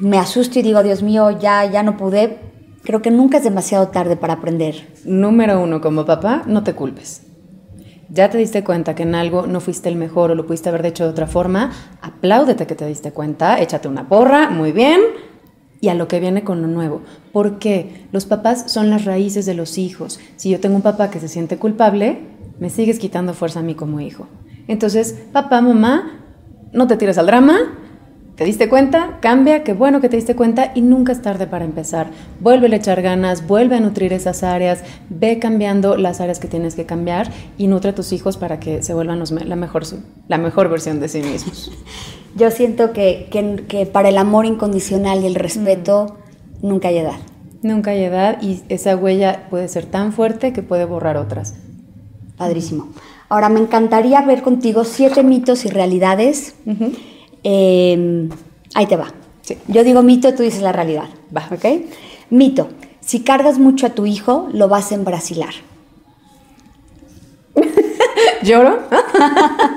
Me 0.00 0.18
asusto 0.18 0.58
y 0.58 0.62
digo, 0.62 0.82
Dios 0.82 1.02
mío, 1.02 1.30
ya, 1.30 1.64
ya 1.70 1.82
no 1.82 1.96
pude. 1.96 2.38
Creo 2.82 3.02
que 3.02 3.10
nunca 3.10 3.38
es 3.38 3.44
demasiado 3.44 3.88
tarde 3.88 4.16
para 4.16 4.34
aprender. 4.34 4.94
Número 5.04 5.60
uno, 5.60 5.80
como 5.80 6.04
papá, 6.04 6.42
no 6.46 6.62
te 6.62 6.74
culpes. 6.74 7.22
Ya 8.08 8.30
te 8.30 8.38
diste 8.38 8.62
cuenta 8.62 8.94
que 8.94 9.02
en 9.02 9.16
algo 9.16 9.46
no 9.48 9.60
fuiste 9.60 9.88
el 9.88 9.96
mejor 9.96 10.30
o 10.30 10.34
lo 10.36 10.46
pudiste 10.46 10.68
haber 10.68 10.86
hecho 10.86 11.04
de 11.04 11.10
otra 11.10 11.26
forma, 11.26 11.72
apláudete 12.00 12.66
que 12.66 12.76
te 12.76 12.86
diste 12.86 13.10
cuenta, 13.10 13.60
échate 13.60 13.88
una 13.88 14.08
porra, 14.08 14.48
muy 14.48 14.70
bien, 14.70 15.00
y 15.86 15.88
a 15.88 15.94
lo 15.94 16.08
que 16.08 16.18
viene 16.18 16.42
con 16.42 16.62
lo 16.62 16.66
nuevo. 16.66 17.02
¿Por 17.32 17.60
qué? 17.60 18.08
Los 18.10 18.26
papás 18.26 18.72
son 18.72 18.90
las 18.90 19.04
raíces 19.04 19.46
de 19.46 19.54
los 19.54 19.78
hijos. 19.78 20.18
Si 20.34 20.50
yo 20.50 20.58
tengo 20.58 20.74
un 20.74 20.82
papá 20.82 21.10
que 21.10 21.20
se 21.20 21.28
siente 21.28 21.58
culpable, 21.58 22.18
me 22.58 22.70
sigues 22.70 22.98
quitando 22.98 23.34
fuerza 23.34 23.60
a 23.60 23.62
mí 23.62 23.76
como 23.76 24.00
hijo. 24.00 24.26
Entonces, 24.66 25.16
papá, 25.32 25.60
mamá, 25.60 26.24
no 26.72 26.88
te 26.88 26.96
tires 26.96 27.18
al 27.18 27.26
drama, 27.26 27.56
¿Te 28.36 28.44
diste 28.44 28.68
cuenta? 28.68 29.16
Cambia, 29.22 29.64
qué 29.64 29.72
bueno 29.72 30.02
que 30.02 30.10
te 30.10 30.16
diste 30.16 30.36
cuenta 30.36 30.72
y 30.74 30.82
nunca 30.82 31.12
es 31.12 31.22
tarde 31.22 31.46
para 31.46 31.64
empezar. 31.64 32.10
Vuelve 32.38 32.66
a 32.66 32.76
echar 32.76 33.00
ganas, 33.00 33.46
vuelve 33.46 33.76
a 33.76 33.80
nutrir 33.80 34.12
esas 34.12 34.42
áreas, 34.42 34.82
ve 35.08 35.38
cambiando 35.38 35.96
las 35.96 36.20
áreas 36.20 36.38
que 36.38 36.46
tienes 36.46 36.74
que 36.74 36.84
cambiar 36.84 37.32
y 37.56 37.66
nutre 37.66 37.90
a 37.90 37.94
tus 37.94 38.12
hijos 38.12 38.36
para 38.36 38.60
que 38.60 38.82
se 38.82 38.92
vuelvan 38.92 39.22
la, 39.46 39.56
mejor, 39.56 39.84
la 40.28 40.36
mejor 40.36 40.68
versión 40.68 41.00
de 41.00 41.08
sí 41.08 41.22
mismos. 41.22 41.72
Yo 42.36 42.50
siento 42.50 42.92
que, 42.92 43.30
que, 43.68 43.86
para 43.86 44.10
el 44.10 44.18
amor 44.18 44.44
incondicional 44.44 45.22
y 45.22 45.26
el 45.26 45.34
respeto 45.34 46.18
mm. 46.60 46.68
nunca 46.68 46.88
hay 46.88 46.98
edad. 46.98 47.16
Nunca 47.62 47.92
hay 47.92 48.04
edad 48.04 48.42
y 48.42 48.60
esa 48.68 48.96
huella 48.96 49.46
puede 49.48 49.66
ser 49.68 49.86
tan 49.86 50.12
fuerte 50.12 50.52
que 50.52 50.62
puede 50.62 50.84
borrar 50.84 51.16
otras. 51.16 51.54
Padrísimo. 52.36 52.90
Ahora, 53.30 53.48
me 53.48 53.60
encantaría 53.60 54.20
ver 54.20 54.42
contigo 54.42 54.84
siete 54.84 55.22
mitos 55.22 55.64
y 55.64 55.70
realidades. 55.70 56.54
Em, 57.48 58.28
ahí 58.74 58.86
te 58.86 58.96
va. 58.96 59.06
Yo 59.68 59.84
digo 59.84 60.02
mito, 60.02 60.34
tú 60.34 60.42
dices 60.42 60.62
la 60.62 60.72
realidad. 60.72 61.08
Va. 61.34 61.46
¿Ok? 61.52 61.64
Mito. 62.28 62.70
Si 63.00 63.20
cargas 63.20 63.60
mucho 63.60 63.86
a 63.86 63.90
tu 63.90 64.04
hijo, 64.04 64.48
lo 64.52 64.68
vas 64.68 64.90
a 64.90 64.96
embrasilar. 64.96 65.54
¿Lloro? 68.42 68.80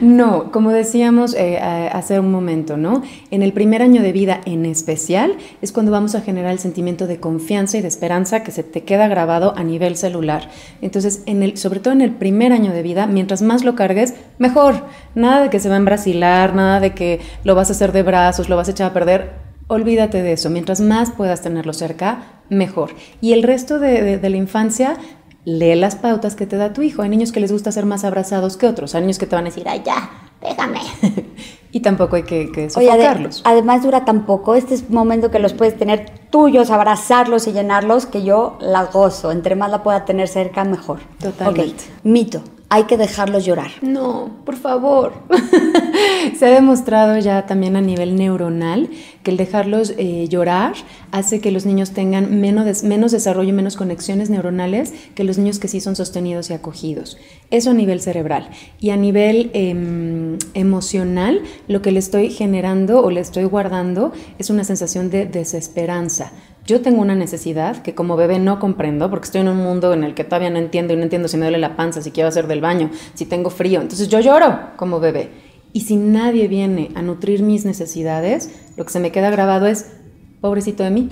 No, 0.00 0.50
como 0.50 0.70
decíamos 0.70 1.34
eh, 1.34 1.58
hace 1.58 2.18
un 2.18 2.30
momento, 2.30 2.76
¿no? 2.76 3.02
En 3.30 3.42
el 3.42 3.52
primer 3.52 3.82
año 3.82 4.02
de 4.02 4.12
vida 4.12 4.40
en 4.44 4.66
especial 4.66 5.36
es 5.62 5.72
cuando 5.72 5.92
vamos 5.92 6.14
a 6.14 6.20
generar 6.20 6.52
el 6.52 6.58
sentimiento 6.58 7.06
de 7.06 7.20
confianza 7.20 7.78
y 7.78 7.82
de 7.82 7.88
esperanza 7.88 8.42
que 8.42 8.50
se 8.50 8.62
te 8.62 8.82
queda 8.82 9.08
grabado 9.08 9.54
a 9.56 9.64
nivel 9.64 9.96
celular. 9.96 10.50
Entonces, 10.82 11.24
sobre 11.54 11.80
todo 11.80 11.94
en 11.94 12.00
el 12.00 12.12
primer 12.12 12.52
año 12.52 12.72
de 12.72 12.82
vida, 12.82 13.06
mientras 13.06 13.42
más 13.42 13.64
lo 13.64 13.74
cargues, 13.74 14.14
mejor. 14.38 14.84
Nada 15.14 15.42
de 15.42 15.50
que 15.50 15.60
se 15.60 15.68
va 15.68 15.76
a 15.76 15.78
embrasilar, 15.78 16.54
nada 16.54 16.80
de 16.80 16.92
que 16.92 17.20
lo 17.44 17.54
vas 17.54 17.70
a 17.70 17.72
hacer 17.72 17.92
de 17.92 18.02
brazos, 18.02 18.48
lo 18.48 18.56
vas 18.56 18.68
a 18.68 18.72
echar 18.72 18.90
a 18.90 18.94
perder. 18.94 19.32
Olvídate 19.66 20.22
de 20.22 20.32
eso. 20.32 20.50
Mientras 20.50 20.80
más 20.80 21.10
puedas 21.10 21.40
tenerlo 21.40 21.72
cerca, 21.72 22.42
mejor. 22.50 22.90
Y 23.22 23.32
el 23.32 23.42
resto 23.42 23.78
de 23.78 24.20
la 24.20 24.36
infancia, 24.36 24.98
lee 25.44 25.74
las 25.74 25.96
pautas 25.96 26.34
que 26.36 26.46
te 26.46 26.56
da 26.56 26.72
tu 26.72 26.82
hijo. 26.82 27.02
Hay 27.02 27.08
niños 27.08 27.32
que 27.32 27.40
les 27.40 27.52
gusta 27.52 27.72
ser 27.72 27.86
más 27.86 28.04
abrazados 28.04 28.56
que 28.56 28.66
otros. 28.66 28.94
Hay 28.94 29.02
niños 29.02 29.18
que 29.18 29.26
te 29.26 29.36
van 29.36 29.44
a 29.44 29.48
decir, 29.48 29.68
ay, 29.68 29.82
ya, 29.84 30.10
déjame. 30.40 30.80
y 31.72 31.80
tampoco 31.80 32.16
hay 32.16 32.22
que, 32.22 32.50
que 32.50 32.70
sofocarlos. 32.70 33.42
además 33.44 33.82
dura 33.82 34.04
tan 34.04 34.26
poco, 34.26 34.54
este 34.54 34.74
es 34.74 34.84
un 34.88 34.94
momento 34.94 35.30
que 35.30 35.38
los 35.38 35.52
puedes 35.52 35.76
tener 35.76 36.10
tuyos, 36.30 36.70
abrazarlos 36.70 37.46
y 37.46 37.52
llenarlos, 37.52 38.06
que 38.06 38.24
yo 38.24 38.56
la 38.60 38.84
gozo. 38.84 39.32
Entre 39.32 39.56
más 39.56 39.70
la 39.70 39.82
pueda 39.82 40.04
tener 40.04 40.28
cerca, 40.28 40.64
mejor. 40.64 41.00
Totalmente. 41.20 41.84
Mito 42.02 42.42
hay 42.74 42.84
que 42.84 42.96
dejarlos 42.96 43.44
llorar. 43.44 43.70
No, 43.82 44.30
por 44.44 44.56
favor. 44.56 45.12
Se 46.36 46.46
ha 46.46 46.50
demostrado 46.50 47.16
ya 47.18 47.46
también 47.46 47.76
a 47.76 47.80
nivel 47.80 48.16
neuronal 48.16 48.90
que 49.22 49.30
el 49.30 49.36
dejarlos 49.36 49.94
eh, 49.96 50.26
llorar 50.28 50.74
hace 51.12 51.40
que 51.40 51.52
los 51.52 51.66
niños 51.66 51.92
tengan 51.92 52.40
menos, 52.40 52.82
menos 52.82 53.12
desarrollo, 53.12 53.54
menos 53.54 53.76
conexiones 53.76 54.28
neuronales 54.28 54.92
que 55.14 55.22
los 55.22 55.38
niños 55.38 55.60
que 55.60 55.68
sí 55.68 55.80
son 55.80 55.94
sostenidos 55.94 56.50
y 56.50 56.54
acogidos. 56.54 57.16
Eso 57.52 57.70
a 57.70 57.74
nivel 57.74 58.00
cerebral. 58.00 58.48
Y 58.80 58.90
a 58.90 58.96
nivel 58.96 59.52
em, 59.54 60.36
emocional, 60.54 61.42
lo 61.68 61.80
que 61.80 61.92
le 61.92 62.00
estoy 62.00 62.30
generando 62.30 63.04
o 63.04 63.10
le 63.12 63.20
estoy 63.20 63.44
guardando 63.44 64.12
es 64.40 64.50
una 64.50 64.64
sensación 64.64 65.10
de 65.10 65.26
desesperanza 65.26 66.32
yo 66.66 66.80
tengo 66.80 67.02
una 67.02 67.14
necesidad 67.14 67.82
que 67.82 67.94
como 67.94 68.16
bebé 68.16 68.38
no 68.38 68.58
comprendo 68.58 69.10
porque 69.10 69.26
estoy 69.26 69.42
en 69.42 69.48
un 69.48 69.58
mundo 69.58 69.92
en 69.92 70.02
el 70.02 70.14
que 70.14 70.24
todavía 70.24 70.48
no 70.48 70.58
entiendo 70.58 70.94
y 70.94 70.96
no 70.96 71.02
entiendo 71.02 71.28
si 71.28 71.36
me 71.36 71.44
duele 71.44 71.58
la 71.58 71.76
panza, 71.76 72.00
si 72.00 72.10
quiero 72.10 72.28
hacer 72.28 72.46
del 72.46 72.62
baño, 72.62 72.90
si 73.12 73.26
tengo 73.26 73.50
frío. 73.50 73.82
Entonces 73.82 74.08
yo 74.08 74.20
lloro 74.20 74.70
como 74.76 74.98
bebé. 74.98 75.30
Y 75.74 75.82
si 75.82 75.96
nadie 75.96 76.48
viene 76.48 76.90
a 76.94 77.02
nutrir 77.02 77.42
mis 77.42 77.66
necesidades, 77.66 78.50
lo 78.76 78.84
que 78.84 78.92
se 78.92 79.00
me 79.00 79.12
queda 79.12 79.30
grabado 79.30 79.66
es, 79.66 79.92
pobrecito 80.40 80.84
de 80.84 80.90
mí, 80.90 81.10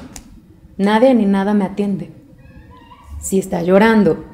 nadie 0.79 1.15
ni 1.15 1.27
nada 1.27 1.53
me 1.53 1.65
atiende. 1.65 2.13
Si 3.21 3.39
está 3.39 3.63
llorando 3.63 4.25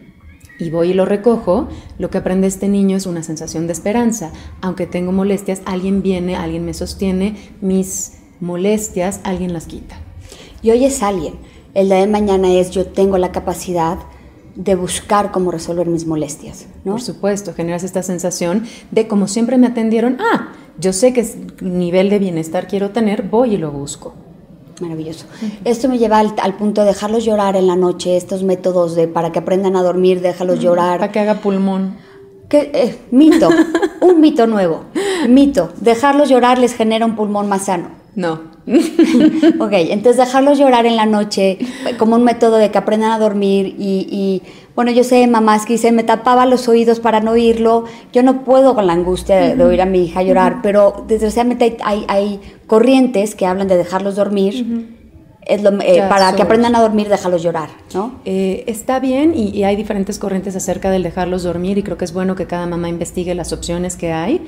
y 0.58 0.70
voy 0.70 0.90
y 0.90 0.94
lo 0.94 1.04
recojo, 1.04 1.68
lo 1.98 2.10
que 2.10 2.18
aprende 2.18 2.48
este 2.48 2.68
niño 2.68 2.96
es 2.96 3.06
una 3.06 3.22
sensación 3.22 3.68
de 3.68 3.74
esperanza. 3.74 4.32
Aunque 4.60 4.86
tengo 4.86 5.12
molestias, 5.12 5.62
alguien 5.66 6.02
viene, 6.02 6.34
alguien 6.34 6.64
me 6.64 6.74
sostiene, 6.74 7.36
mis 7.60 8.18
molestias, 8.40 9.20
alguien 9.22 9.52
las 9.52 9.66
quita 9.66 10.00
y 10.62 10.70
hoy 10.70 10.84
es 10.84 11.02
alguien. 11.02 11.34
El 11.74 11.88
día 11.88 11.98
de 11.98 12.06
mañana 12.06 12.52
es 12.52 12.70
yo 12.70 12.86
tengo 12.86 13.18
la 13.18 13.32
capacidad 13.32 13.98
de 14.54 14.74
buscar 14.74 15.30
cómo 15.30 15.50
resolver 15.52 15.86
mis 15.86 16.06
molestias. 16.06 16.66
¿no? 16.84 16.92
Por 16.92 17.00
supuesto, 17.00 17.54
generas 17.54 17.84
esta 17.84 18.02
sensación 18.02 18.64
de 18.90 19.06
como 19.06 19.28
siempre 19.28 19.56
me 19.56 19.68
atendieron, 19.68 20.18
ah, 20.20 20.52
yo 20.78 20.92
sé 20.92 21.12
qué 21.12 21.26
nivel 21.60 22.10
de 22.10 22.18
bienestar 22.18 22.66
quiero 22.66 22.90
tener, 22.90 23.22
voy 23.22 23.54
y 23.54 23.56
lo 23.56 23.70
busco. 23.70 24.14
Maravilloso. 24.80 25.26
Esto 25.64 25.88
me 25.88 25.98
lleva 25.98 26.18
al, 26.20 26.56
punto 26.56 26.82
de 26.82 26.88
dejarlos 26.88 27.24
llorar 27.24 27.56
en 27.56 27.66
la 27.66 27.74
noche, 27.74 28.16
estos 28.16 28.44
métodos 28.44 28.94
de 28.94 29.08
para 29.08 29.32
que 29.32 29.40
aprendan 29.40 29.74
a 29.74 29.82
dormir, 29.82 30.20
déjalos 30.20 30.60
llorar. 30.60 31.00
Para 31.00 31.10
que 31.10 31.18
haga 31.18 31.40
pulmón. 31.40 31.96
¿Qué, 32.48 32.70
eh, 32.72 32.98
mito, 33.10 33.48
un 34.00 34.20
mito 34.20 34.46
nuevo. 34.46 34.84
Mito, 35.28 35.72
dejarlos 35.80 36.28
llorar 36.28 36.58
les 36.58 36.74
genera 36.74 37.06
un 37.06 37.16
pulmón 37.16 37.48
más 37.48 37.64
sano. 37.64 37.97
No. 38.18 38.40
ok, 39.60 39.72
entonces 39.72 40.16
dejarlos 40.16 40.58
llorar 40.58 40.86
en 40.86 40.96
la 40.96 41.06
noche 41.06 41.56
como 41.98 42.16
un 42.16 42.24
método 42.24 42.56
de 42.56 42.68
que 42.72 42.76
aprendan 42.76 43.12
a 43.12 43.18
dormir 43.20 43.76
y, 43.78 44.42
bueno, 44.74 44.90
yo 44.90 45.04
sé 45.04 45.24
mamás 45.28 45.66
que 45.66 45.74
dicen, 45.74 45.94
me 45.94 46.02
tapaba 46.02 46.44
los 46.44 46.66
oídos 46.66 46.98
para 46.98 47.20
no 47.20 47.30
oírlo, 47.30 47.84
yo 48.12 48.24
no 48.24 48.44
puedo 48.44 48.74
con 48.74 48.88
la 48.88 48.94
angustia 48.94 49.54
de, 49.54 49.62
oír 49.62 49.80
a 49.80 49.86
mi 49.86 50.06
hija 50.06 50.24
llorar, 50.24 50.58
pero 50.64 51.04
desgraciadamente 51.06 51.76
hay, 51.84 52.04
hay, 52.08 52.40
corrientes 52.66 53.36
que 53.36 53.46
hablan 53.46 53.68
de 53.68 53.76
dejarlos 53.76 54.16
dormir. 54.16 54.88
Es 55.42 55.62
lo, 55.62 55.70
eh, 55.80 56.04
para 56.10 56.34
que 56.34 56.42
aprendan 56.42 56.74
a 56.74 56.80
dormir, 56.80 57.08
déjalos 57.08 57.42
llorar, 57.42 57.70
¿no? 57.94 58.16
Eh, 58.26 58.64
está 58.66 58.98
bien 58.98 59.32
y, 59.34 59.48
y, 59.56 59.64
hay 59.64 59.76
diferentes 59.76 60.18
corrientes 60.18 60.54
acerca 60.56 60.90
del 60.90 61.02
dejarlos 61.02 61.44
dormir 61.44 61.78
y 61.78 61.82
creo 61.82 61.96
que 61.96 62.04
es 62.04 62.12
bueno 62.12 62.34
que 62.34 62.46
cada 62.46 62.66
mamá 62.66 62.90
investigue 62.90 63.34
las 63.34 63.54
opciones 63.54 63.96
que 63.96 64.12
hay. 64.12 64.42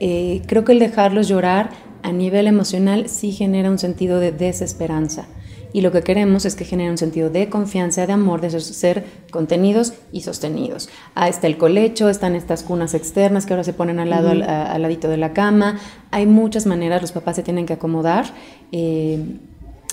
Eh, 0.00 0.42
creo 0.46 0.64
que 0.64 0.72
el 0.72 0.78
dejarlos 0.78 1.28
llorar 1.28 1.70
a 2.02 2.12
nivel 2.12 2.46
emocional 2.46 3.08
sí 3.08 3.32
genera 3.32 3.70
un 3.70 3.78
sentido 3.78 4.20
de 4.20 4.32
desesperanza. 4.32 5.26
Y 5.72 5.80
lo 5.80 5.90
que 5.90 6.02
queremos 6.02 6.44
es 6.44 6.54
que 6.54 6.64
genere 6.64 6.90
un 6.90 6.98
sentido 6.98 7.30
de 7.30 7.48
confianza, 7.48 8.06
de 8.06 8.12
amor, 8.12 8.40
de 8.40 8.48
ser 8.60 9.04
contenidos 9.32 9.94
y 10.12 10.20
sostenidos. 10.20 10.88
Ah, 11.16 11.28
está 11.28 11.48
el 11.48 11.58
colecho, 11.58 12.08
están 12.08 12.36
estas 12.36 12.62
cunas 12.62 12.94
externas 12.94 13.44
que 13.44 13.54
ahora 13.54 13.64
se 13.64 13.72
ponen 13.72 13.98
al 13.98 14.08
lado, 14.08 14.28
al, 14.28 14.82
ladito 14.82 15.08
de 15.08 15.16
la 15.16 15.32
cama. 15.32 15.80
Hay 16.12 16.26
muchas 16.26 16.66
maneras, 16.66 17.02
los 17.02 17.10
papás 17.10 17.34
se 17.34 17.42
tienen 17.42 17.66
que 17.66 17.72
acomodar 17.72 18.26
eh, 18.70 19.18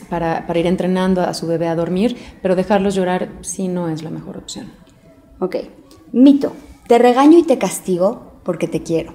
para, 0.08 0.46
para 0.46 0.60
ir 0.60 0.68
entrenando 0.68 1.22
a 1.22 1.34
su 1.34 1.48
bebé 1.48 1.68
a 1.68 1.76
dormir, 1.76 2.16
pero 2.44 2.56
dejarlos 2.56 2.94
llorar 2.94 3.30
sí 3.42 3.68
no 3.68 3.90
es 3.90 4.04
la 4.04 4.12
mejor 4.12 4.38
opción. 4.38 4.72
Ok. 5.40 5.56
Mito. 6.12 6.54
Te 6.88 7.00
regaño 7.00 7.40
y 7.40 7.44
te 7.44 7.58
castigo 7.58 8.34
porque 8.44 8.68
te 8.68 8.84
quiero. 8.84 9.14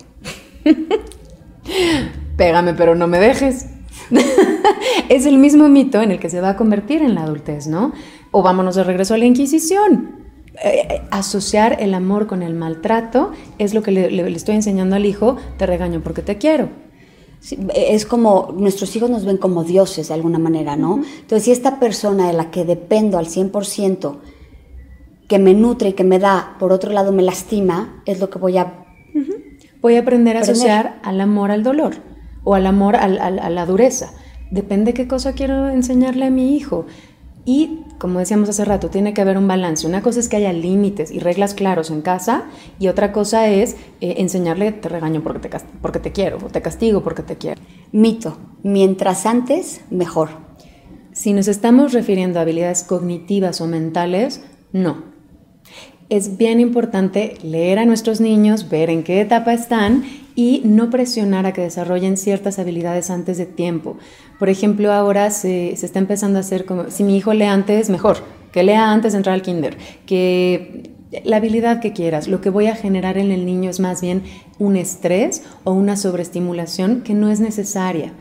Pégame 2.37 2.75
pero 2.75 2.95
no 2.95 3.07
me 3.07 3.19
dejes. 3.19 3.67
es 5.09 5.27
el 5.27 5.39
mismo 5.39 5.69
mito 5.69 6.01
en 6.03 6.11
el 6.11 6.19
que 6.19 6.31
se 6.31 6.41
va 6.41 6.51
a 6.51 6.57
convertir 6.57 7.03
en 7.03 7.15
la 7.15 7.23
adultez, 7.23 7.67
¿no? 7.67 7.93
O 8.31 8.43
vámonos 8.43 8.75
de 8.75 8.85
regreso 8.85 9.15
a 9.15 9.19
la 9.19 9.25
Inquisición. 9.25 10.27
Eh, 10.63 10.87
eh, 10.89 11.03
asociar 11.11 11.77
el 11.81 11.93
amor 11.93 12.27
con 12.27 12.43
el 12.43 12.55
maltrato 12.55 13.33
es 13.59 13.75
lo 13.75 13.83
que 13.83 13.91
le, 13.93 14.35
estoy 14.35 14.55
enseñando 14.55 14.97
al 14.97 15.05
hijo, 15.05 15.37
te 15.59 15.67
regaño 15.67 16.01
porque 16.01 16.23
te 16.23 16.39
quiero. 16.39 16.71
es 17.75 18.07
como 18.07 18.55
nuestros 18.57 18.97
hijos 18.97 19.11
nos 19.11 19.27
ven 19.27 19.37
como 19.37 19.65
dioses 19.65 20.09
de 20.09 20.15
alguna 20.15 20.39
manera, 20.39 20.77
¿no? 20.77 21.03
Entonces, 21.21 21.45
si 21.45 21.51
esta 21.51 21.79
persona 21.79 22.29
de 22.29 22.33
la 22.33 22.51
que 22.51 22.65
dependo 22.65 23.19
al 23.19 23.27
100%, 23.27 24.17
que 25.29 25.39
me 25.39 25.55
nutre 25.55 25.91
y 25.91 25.93
que 25.93 26.05
me 26.05 26.19
da, 26.19 26.57
por 26.59 26.73
otro 26.73 26.93
lado 26.93 27.13
me 27.13 27.23
lastima, 27.23 28.03
es 28.07 28.21
lo 28.21 28.31
que 28.31 28.39
voy 28.39 28.57
a 28.59 28.86
Voy 29.87 29.95
a 29.95 30.01
aprender 30.01 30.37
a 30.37 30.41
asociar 30.41 30.99
al 31.05 31.21
amor 31.21 31.53
al 31.53 31.63
dolor 31.63 31.95
o 32.43 32.57
al 32.57 32.67
amor 32.67 32.97
a 32.97 33.07
la 33.07 33.67
dureza. 33.67 34.11
Depende 34.51 34.95
qué 34.95 35.07
cosa 35.07 35.35
quiero 35.35 35.69
enseñarle 35.69 36.25
a 36.25 36.31
mi 36.33 36.57
hijo. 36.57 36.87
Y 37.45 37.83
como 37.99 38.19
decíamos 38.19 38.49
hace 38.49 38.65
rato, 38.65 38.91
tiene 38.91 39.15
que 39.15 39.21
haber 39.21 39.39
un 39.39 39.47
balance. 39.47 39.87
Una 39.87 40.03
cosa 40.03 40.19
es 40.19 40.29
que 40.29 40.39
haya 40.39 40.53
límites 40.53 41.13
y 41.13 41.21
reglas 41.21 41.55
claros 41.55 41.93
en 41.93 42.03
casa 42.03 42.47
y 42.81 42.89
otra 42.89 43.13
cosa 43.13 43.47
es 43.47 43.77
eh, 44.01 44.15
enseñarle 44.19 44.73
te 44.73 44.89
regaño 44.89 45.23
porque 45.23 45.49
te, 45.49 45.57
porque 45.81 46.01
te 46.01 46.11
quiero 46.11 46.39
o 46.39 46.49
te 46.49 46.61
castigo 46.63 47.05
porque 47.05 47.23
te 47.23 47.37
quiero. 47.37 47.63
Mito, 47.93 48.37
mientras 48.65 49.25
antes, 49.25 49.83
mejor. 49.91 50.31
Si 51.13 51.33
nos 51.33 51.47
estamos 51.47 51.93
refiriendo 51.93 52.41
a 52.41 52.43
habilidades 52.43 52.83
cognitivas 52.83 53.61
o 53.61 53.69
mentales, 53.69 54.43
no 54.73 55.16
es 56.09 56.37
bien 56.37 56.61
importante 56.61 57.35
leer 57.43 57.79
a 57.79 57.85
nuestros 57.85 58.21
niños, 58.21 58.69
ver 58.69 58.91
en 58.91 59.03
qué 59.03 59.21
etapa 59.21 59.53
están 59.53 60.05
y 60.35 60.63
no 60.65 60.91
presionar 60.91 61.47
a 61.47 61.53
que 61.53 61.63
desarrollen 61.63 62.17
ciertas 62.17 62.59
habilidades 62.59 63.11
antes 63.11 63.39
de 63.39 63.47
tiempo. 63.47 63.97
Por 64.39 64.49
ejemplo, 64.49 64.93
ahora 64.93 65.31
se, 65.31 65.73
está 65.73 65.99
empezando 65.99 66.39
a 66.39 66.41
hacer 66.41 66.65
como, 66.65 66.91
si 66.91 67.03
mi 67.05 67.17
hijo 67.17 67.33
lee 67.35 67.45
antes, 67.45 67.91
mejor, 67.91 68.19
que 68.53 68.63
lea 68.63 68.93
antes 68.93 69.13
de 69.13 69.19
entrar 69.19 69.35
al 69.35 69.43
kinder, 69.43 69.77
que 70.07 70.91
la 71.25 71.39
habilidad 71.39 71.81
que 71.81 71.93
quieras. 71.93 72.29
Lo 72.29 72.41
que 72.41 72.51
voy 72.51 72.67
a 72.67 72.77
generar 72.77 73.19
en 73.19 73.33
el 73.33 73.47
niño 73.47 73.71
es 73.71 73.81
más 73.81 74.01
bien 74.01 74.23
un 74.59 74.77
estrés 74.77 75.43
o 75.65 75.73
una 75.73 75.97
sobreestimulación 75.97 77.03
que 77.03 77.15
no 77.15 77.31
es 77.31 77.41
necesaria. 77.41 78.13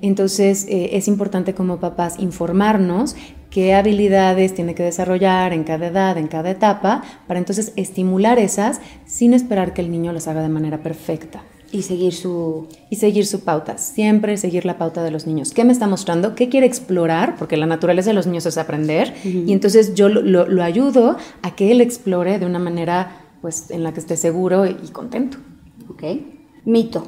Entonces 0.00 0.66
eh, 0.68 0.90
es 0.92 1.08
importante 1.08 1.54
como 1.54 1.80
papás 1.80 2.16
informarnos 2.18 3.16
qué 3.54 3.72
habilidades 3.72 4.52
tiene 4.52 4.74
que 4.74 4.82
desarrollar 4.82 5.52
en 5.52 5.62
cada 5.62 5.86
edad, 5.86 6.18
en 6.18 6.26
cada 6.26 6.50
etapa, 6.50 7.04
para 7.28 7.38
entonces 7.38 7.72
estimular 7.76 8.40
esas 8.40 8.80
sin 9.06 9.32
esperar 9.32 9.72
que 9.72 9.80
el 9.80 9.92
niño 9.92 10.12
las 10.12 10.26
haga 10.26 10.42
de 10.42 10.48
manera 10.48 10.82
perfecta. 10.82 11.44
Y 11.70 11.82
seguir 11.82 12.14
su... 12.14 12.66
Y 12.90 12.96
seguir 12.96 13.26
su 13.26 13.44
pauta, 13.44 13.78
siempre 13.78 14.36
seguir 14.38 14.66
la 14.66 14.76
pauta 14.76 15.04
de 15.04 15.12
los 15.12 15.28
niños. 15.28 15.52
¿Qué 15.52 15.64
me 15.64 15.72
está 15.72 15.86
mostrando? 15.86 16.34
¿Qué 16.34 16.48
quiere 16.48 16.66
explorar? 16.66 17.36
Porque 17.36 17.56
la 17.56 17.66
naturaleza 17.66 18.10
de 18.10 18.14
los 18.14 18.26
niños 18.26 18.44
es 18.46 18.58
aprender. 18.58 19.14
Y 19.22 19.52
entonces 19.52 19.94
yo 19.94 20.08
lo, 20.08 20.22
lo, 20.22 20.62
ayudo 20.64 21.16
a 21.42 21.54
que 21.54 21.70
él 21.70 21.80
explore 21.80 22.40
de 22.40 22.46
una 22.46 22.58
manera 22.58 23.20
pues, 23.40 23.70
en 23.70 23.84
la 23.84 23.92
que 23.92 24.00
esté 24.00 24.16
seguro 24.16 24.66
y 24.66 24.88
contento. 24.92 25.38
Ok. 25.88 26.02
Mito. 26.64 27.06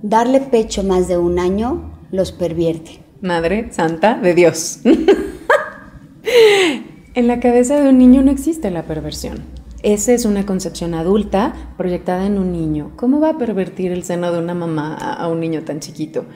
Darle 0.00 0.40
pecho 0.42 0.84
más 0.84 1.08
de 1.08 1.18
un 1.18 1.40
año 1.40 1.90
los 2.12 2.30
pervierte. 2.30 3.00
Madre 3.20 3.72
Santa 3.72 4.14
de 4.14 4.34
Dios. 4.34 4.78
en 7.18 7.26
la 7.26 7.40
cabeza 7.40 7.80
de 7.80 7.88
un 7.88 7.98
niño 7.98 8.22
no 8.22 8.30
existe 8.30 8.70
la 8.70 8.84
perversión. 8.84 9.42
Esa 9.82 10.12
es 10.12 10.24
una 10.24 10.46
concepción 10.46 10.94
adulta 10.94 11.52
proyectada 11.76 12.24
en 12.26 12.38
un 12.38 12.52
niño. 12.52 12.92
¿Cómo 12.94 13.18
va 13.18 13.30
a 13.30 13.38
pervertir 13.38 13.90
el 13.90 14.04
seno 14.04 14.30
de 14.30 14.38
una 14.38 14.54
mamá 14.54 14.94
a 14.94 15.26
un 15.26 15.40
niño 15.40 15.64
tan 15.64 15.80
chiquito? 15.80 16.26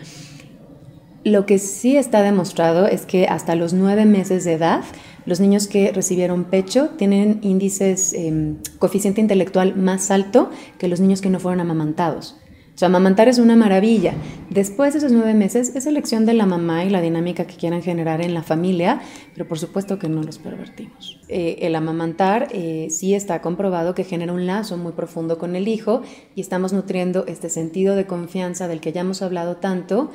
Lo 1.23 1.47
que 1.47 1.61
sí 1.61 1.97
está 1.97 2.21
demostrado 2.23 2.89
es 2.89 3.07
que 3.07 3.29
hasta 3.29 3.55
los 3.55 3.73
nueve 3.73 4.07
meses 4.07 4.45
de 4.45 4.55
edad, 4.55 4.83
los 5.25 5.39
niños 5.39 5.69
que 5.69 5.93
recibieron 5.93 6.43
pecho 6.43 6.89
tienen 6.99 7.39
índices, 7.43 8.13
eh, 8.13 8.57
coeficiente 8.81 9.21
intelectual 9.21 9.77
más 9.77 10.11
alto 10.11 10.51
que 10.79 10.89
los 10.89 10.99
niños 10.99 11.21
que 11.21 11.31
no 11.31 11.39
fueron 11.39 11.61
amamantados. 11.61 12.42
O 12.75 12.79
sea, 12.79 12.87
amamantar 12.87 13.29
es 13.29 13.39
una 13.39 13.55
maravilla. 13.55 14.15
Después 14.49 14.95
de 14.95 14.99
esos 14.99 15.13
nueve 15.13 15.35
meses 15.35 15.77
es 15.77 15.87
elección 15.87 16.25
de 16.25 16.33
la 16.33 16.47
mamá 16.47 16.85
y 16.85 16.91
la 16.91 17.03
dinámica 17.03 17.47
que 17.47 17.57
quieran 17.57 17.83
generar 17.83 18.23
en 18.23 18.33
la 18.33 18.43
familia, 18.43 19.03
pero 19.35 19.47
por 19.47 19.59
supuesto 19.59 19.99
que 19.99 20.09
no 20.09 20.23
los 20.23 20.39
pervertimos. 20.39 21.21
Eh, 21.29 21.59
el 21.61 21.75
amamantar 21.75 22.49
eh, 22.51 22.89
sí 22.91 23.15
está 23.15 23.43
comprobado 23.43 23.95
que 23.95 24.05
genera 24.05 24.33
un 24.33 24.47
lazo 24.47 24.79
muy 24.79 24.93
profundo 24.93 25.39
con 25.39 25.55
el 25.55 25.69
hijo 25.69 26.03
y 26.35 26.41
estamos 26.41 26.73
nutriendo 26.73 27.27
este 27.27 27.51
sentido 27.51 27.95
de 27.95 28.07
confianza 28.07 28.69
del 28.69 28.81
que 28.81 28.93
ya 28.93 29.03
hemos 29.03 29.21
hablado 29.21 29.57
tanto 29.59 30.11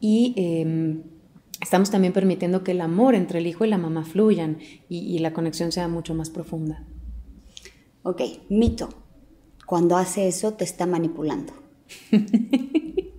y 0.00 0.34
em, 0.36 1.04
estamos 1.60 1.90
también 1.90 2.12
permitiendo 2.12 2.64
que 2.64 2.72
el 2.72 2.80
amor 2.80 3.14
entre 3.14 3.38
el 3.38 3.46
hijo 3.46 3.64
y 3.64 3.68
la 3.68 3.78
mamá 3.78 4.04
fluyan 4.04 4.58
y, 4.88 4.98
y 4.98 5.20
la 5.20 5.32
conexión 5.32 5.70
sea 5.70 5.86
mucho 5.86 6.14
más 6.14 6.28
profunda. 6.28 6.84
Ok, 8.02 8.22
mito. 8.48 8.88
Cuando 9.64 9.96
hace 9.96 10.26
eso 10.26 10.54
te 10.54 10.64
está 10.64 10.86
manipulando. 10.86 11.59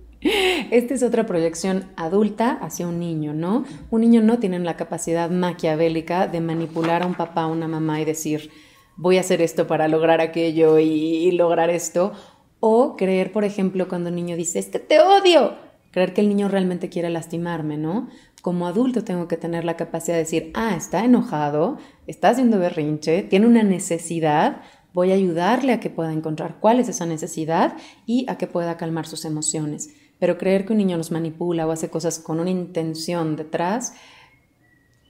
Esta 0.70 0.94
es 0.94 1.02
otra 1.02 1.26
proyección 1.26 1.86
adulta 1.96 2.52
hacia 2.52 2.86
un 2.86 3.00
niño, 3.00 3.34
¿no? 3.34 3.64
Un 3.90 4.02
niño 4.02 4.22
no 4.22 4.38
tiene 4.38 4.58
la 4.60 4.76
capacidad 4.76 5.28
maquiavélica 5.30 6.28
de 6.28 6.40
manipular 6.40 7.02
a 7.02 7.06
un 7.06 7.14
papá 7.14 7.46
o 7.46 7.52
una 7.52 7.66
mamá 7.66 8.00
y 8.00 8.04
decir, 8.04 8.50
voy 8.96 9.16
a 9.16 9.20
hacer 9.20 9.42
esto 9.42 9.66
para 9.66 9.88
lograr 9.88 10.20
aquello 10.20 10.78
y, 10.78 11.30
lograr 11.32 11.70
esto. 11.70 12.12
O 12.60 12.96
creer, 12.96 13.32
por 13.32 13.44
ejemplo, 13.44 13.88
cuando 13.88 14.10
un 14.10 14.16
niño 14.16 14.36
dice, 14.36 14.60
es 14.60 14.68
que 14.68 14.78
te 14.78 15.00
odio. 15.00 15.54
Creer 15.90 16.14
que 16.14 16.20
el 16.20 16.28
niño 16.28 16.48
realmente 16.48 16.88
quiere 16.88 17.10
lastimarme, 17.10 17.76
¿no? 17.76 18.08
Como 18.40 18.66
adulto 18.66 19.02
tengo 19.02 19.26
que 19.26 19.36
tener 19.36 19.64
la 19.64 19.76
capacidad 19.76 20.16
de 20.16 20.22
decir, 20.22 20.52
ah, 20.54 20.74
está 20.76 21.04
enojado, 21.04 21.78
está 22.06 22.30
haciendo 22.30 22.58
berrinche, 22.58 23.24
tiene 23.24 23.46
una 23.46 23.62
necesidad, 23.64 24.62
Voy 24.94 25.10
a 25.10 25.14
ayudarle 25.14 25.72
a 25.72 25.80
que 25.80 25.90
pueda 25.90 26.12
encontrar 26.12 26.58
cuál 26.60 26.80
es 26.80 26.88
esa 26.88 27.06
necesidad 27.06 27.76
y 28.06 28.26
a 28.28 28.36
que 28.36 28.46
pueda 28.46 28.76
calmar 28.76 29.06
sus 29.06 29.24
emociones. 29.24 29.90
Pero 30.18 30.38
creer 30.38 30.66
que 30.66 30.72
un 30.72 30.78
niño 30.78 30.96
nos 30.96 31.10
manipula 31.10 31.66
o 31.66 31.72
hace 31.72 31.88
cosas 31.90 32.18
con 32.18 32.40
una 32.40 32.50
intención 32.50 33.36
detrás, 33.36 33.94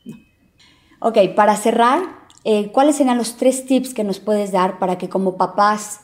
no. 0.05 0.17
Ok, 1.01 1.19
para 1.35 1.57
cerrar, 1.57 2.03
eh, 2.45 2.71
¿cuáles 2.73 2.97
serían 2.97 3.19
los 3.19 3.37
tres 3.37 3.67
tips 3.67 3.93
que 3.93 4.05
nos 4.05 4.21
puedes 4.21 4.53
dar 4.53 4.79
para 4.79 4.99
que 4.99 5.09
como 5.09 5.37
papás 5.37 6.01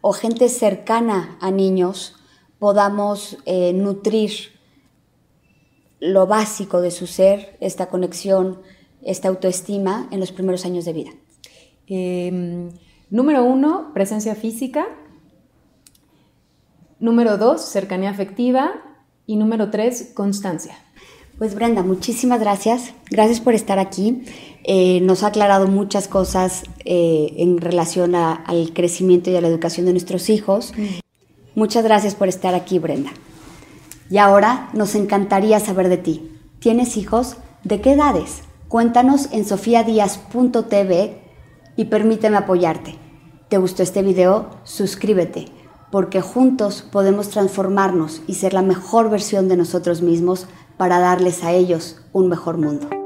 o 0.00 0.12
gente 0.12 0.48
cercana 0.48 1.36
a 1.40 1.50
niños 1.50 2.16
podamos 2.58 3.38
eh, 3.46 3.72
nutrir 3.72 4.58
lo 6.00 6.26
básico 6.26 6.80
de 6.80 6.90
su 6.90 7.06
ser, 7.06 7.56
esta 7.60 7.88
conexión, 7.88 8.62
esta 9.02 9.28
autoestima 9.28 10.08
en 10.10 10.20
los 10.20 10.32
primeros 10.32 10.64
años 10.64 10.84
de 10.84 10.92
vida? 10.92 11.10
Em, 11.86 12.70
Número 13.10 13.44
uno, 13.44 13.92
presencia 13.92 14.34
física. 14.34 14.86
Número 16.98 17.38
dos, 17.38 17.62
cercanía 17.62 18.10
afectiva. 18.10 18.72
Y 19.26 19.36
número 19.36 19.70
tres, 19.70 20.12
constancia. 20.14 20.76
Pues 21.38 21.54
Brenda, 21.54 21.82
muchísimas 21.82 22.40
gracias. 22.40 22.92
Gracias 23.10 23.40
por 23.40 23.54
estar 23.54 23.78
aquí. 23.78 24.24
Eh, 24.64 25.00
nos 25.00 25.22
ha 25.22 25.28
aclarado 25.28 25.66
muchas 25.66 26.06
cosas 26.06 26.64
eh, 26.84 27.32
en 27.38 27.58
relación 27.58 28.14
al 28.14 28.72
crecimiento 28.74 29.30
y 29.30 29.36
a 29.36 29.40
la 29.40 29.48
educación 29.48 29.86
de 29.86 29.92
nuestros 29.92 30.28
hijos. 30.28 30.72
Mm. 30.76 31.00
Muchas 31.54 31.82
gracias 31.82 32.14
por 32.14 32.28
estar 32.28 32.54
aquí, 32.54 32.78
Brenda. 32.78 33.10
Y 34.10 34.18
ahora 34.18 34.68
nos 34.74 34.94
encantaría 34.94 35.58
saber 35.60 35.88
de 35.88 35.96
ti. 35.96 36.30
¿Tienes 36.58 36.96
hijos? 36.96 37.36
¿De 37.64 37.80
qué 37.80 37.92
edades? 37.92 38.42
Cuéntanos 38.68 39.32
en 39.32 39.44
sofiadías.tv 39.44 41.22
y 41.76 41.84
permíteme 41.86 42.36
apoyarte. 42.36 42.99
¿Te 43.50 43.58
gustó 43.58 43.82
este 43.82 44.02
video? 44.02 44.48
Suscríbete, 44.62 45.46
porque 45.90 46.20
juntos 46.20 46.82
podemos 46.82 47.30
transformarnos 47.30 48.22
y 48.28 48.34
ser 48.34 48.54
la 48.54 48.62
mejor 48.62 49.10
versión 49.10 49.48
de 49.48 49.56
nosotros 49.56 50.02
mismos 50.02 50.46
para 50.76 51.00
darles 51.00 51.42
a 51.42 51.50
ellos 51.50 52.00
un 52.12 52.28
mejor 52.28 52.58
mundo. 52.58 52.99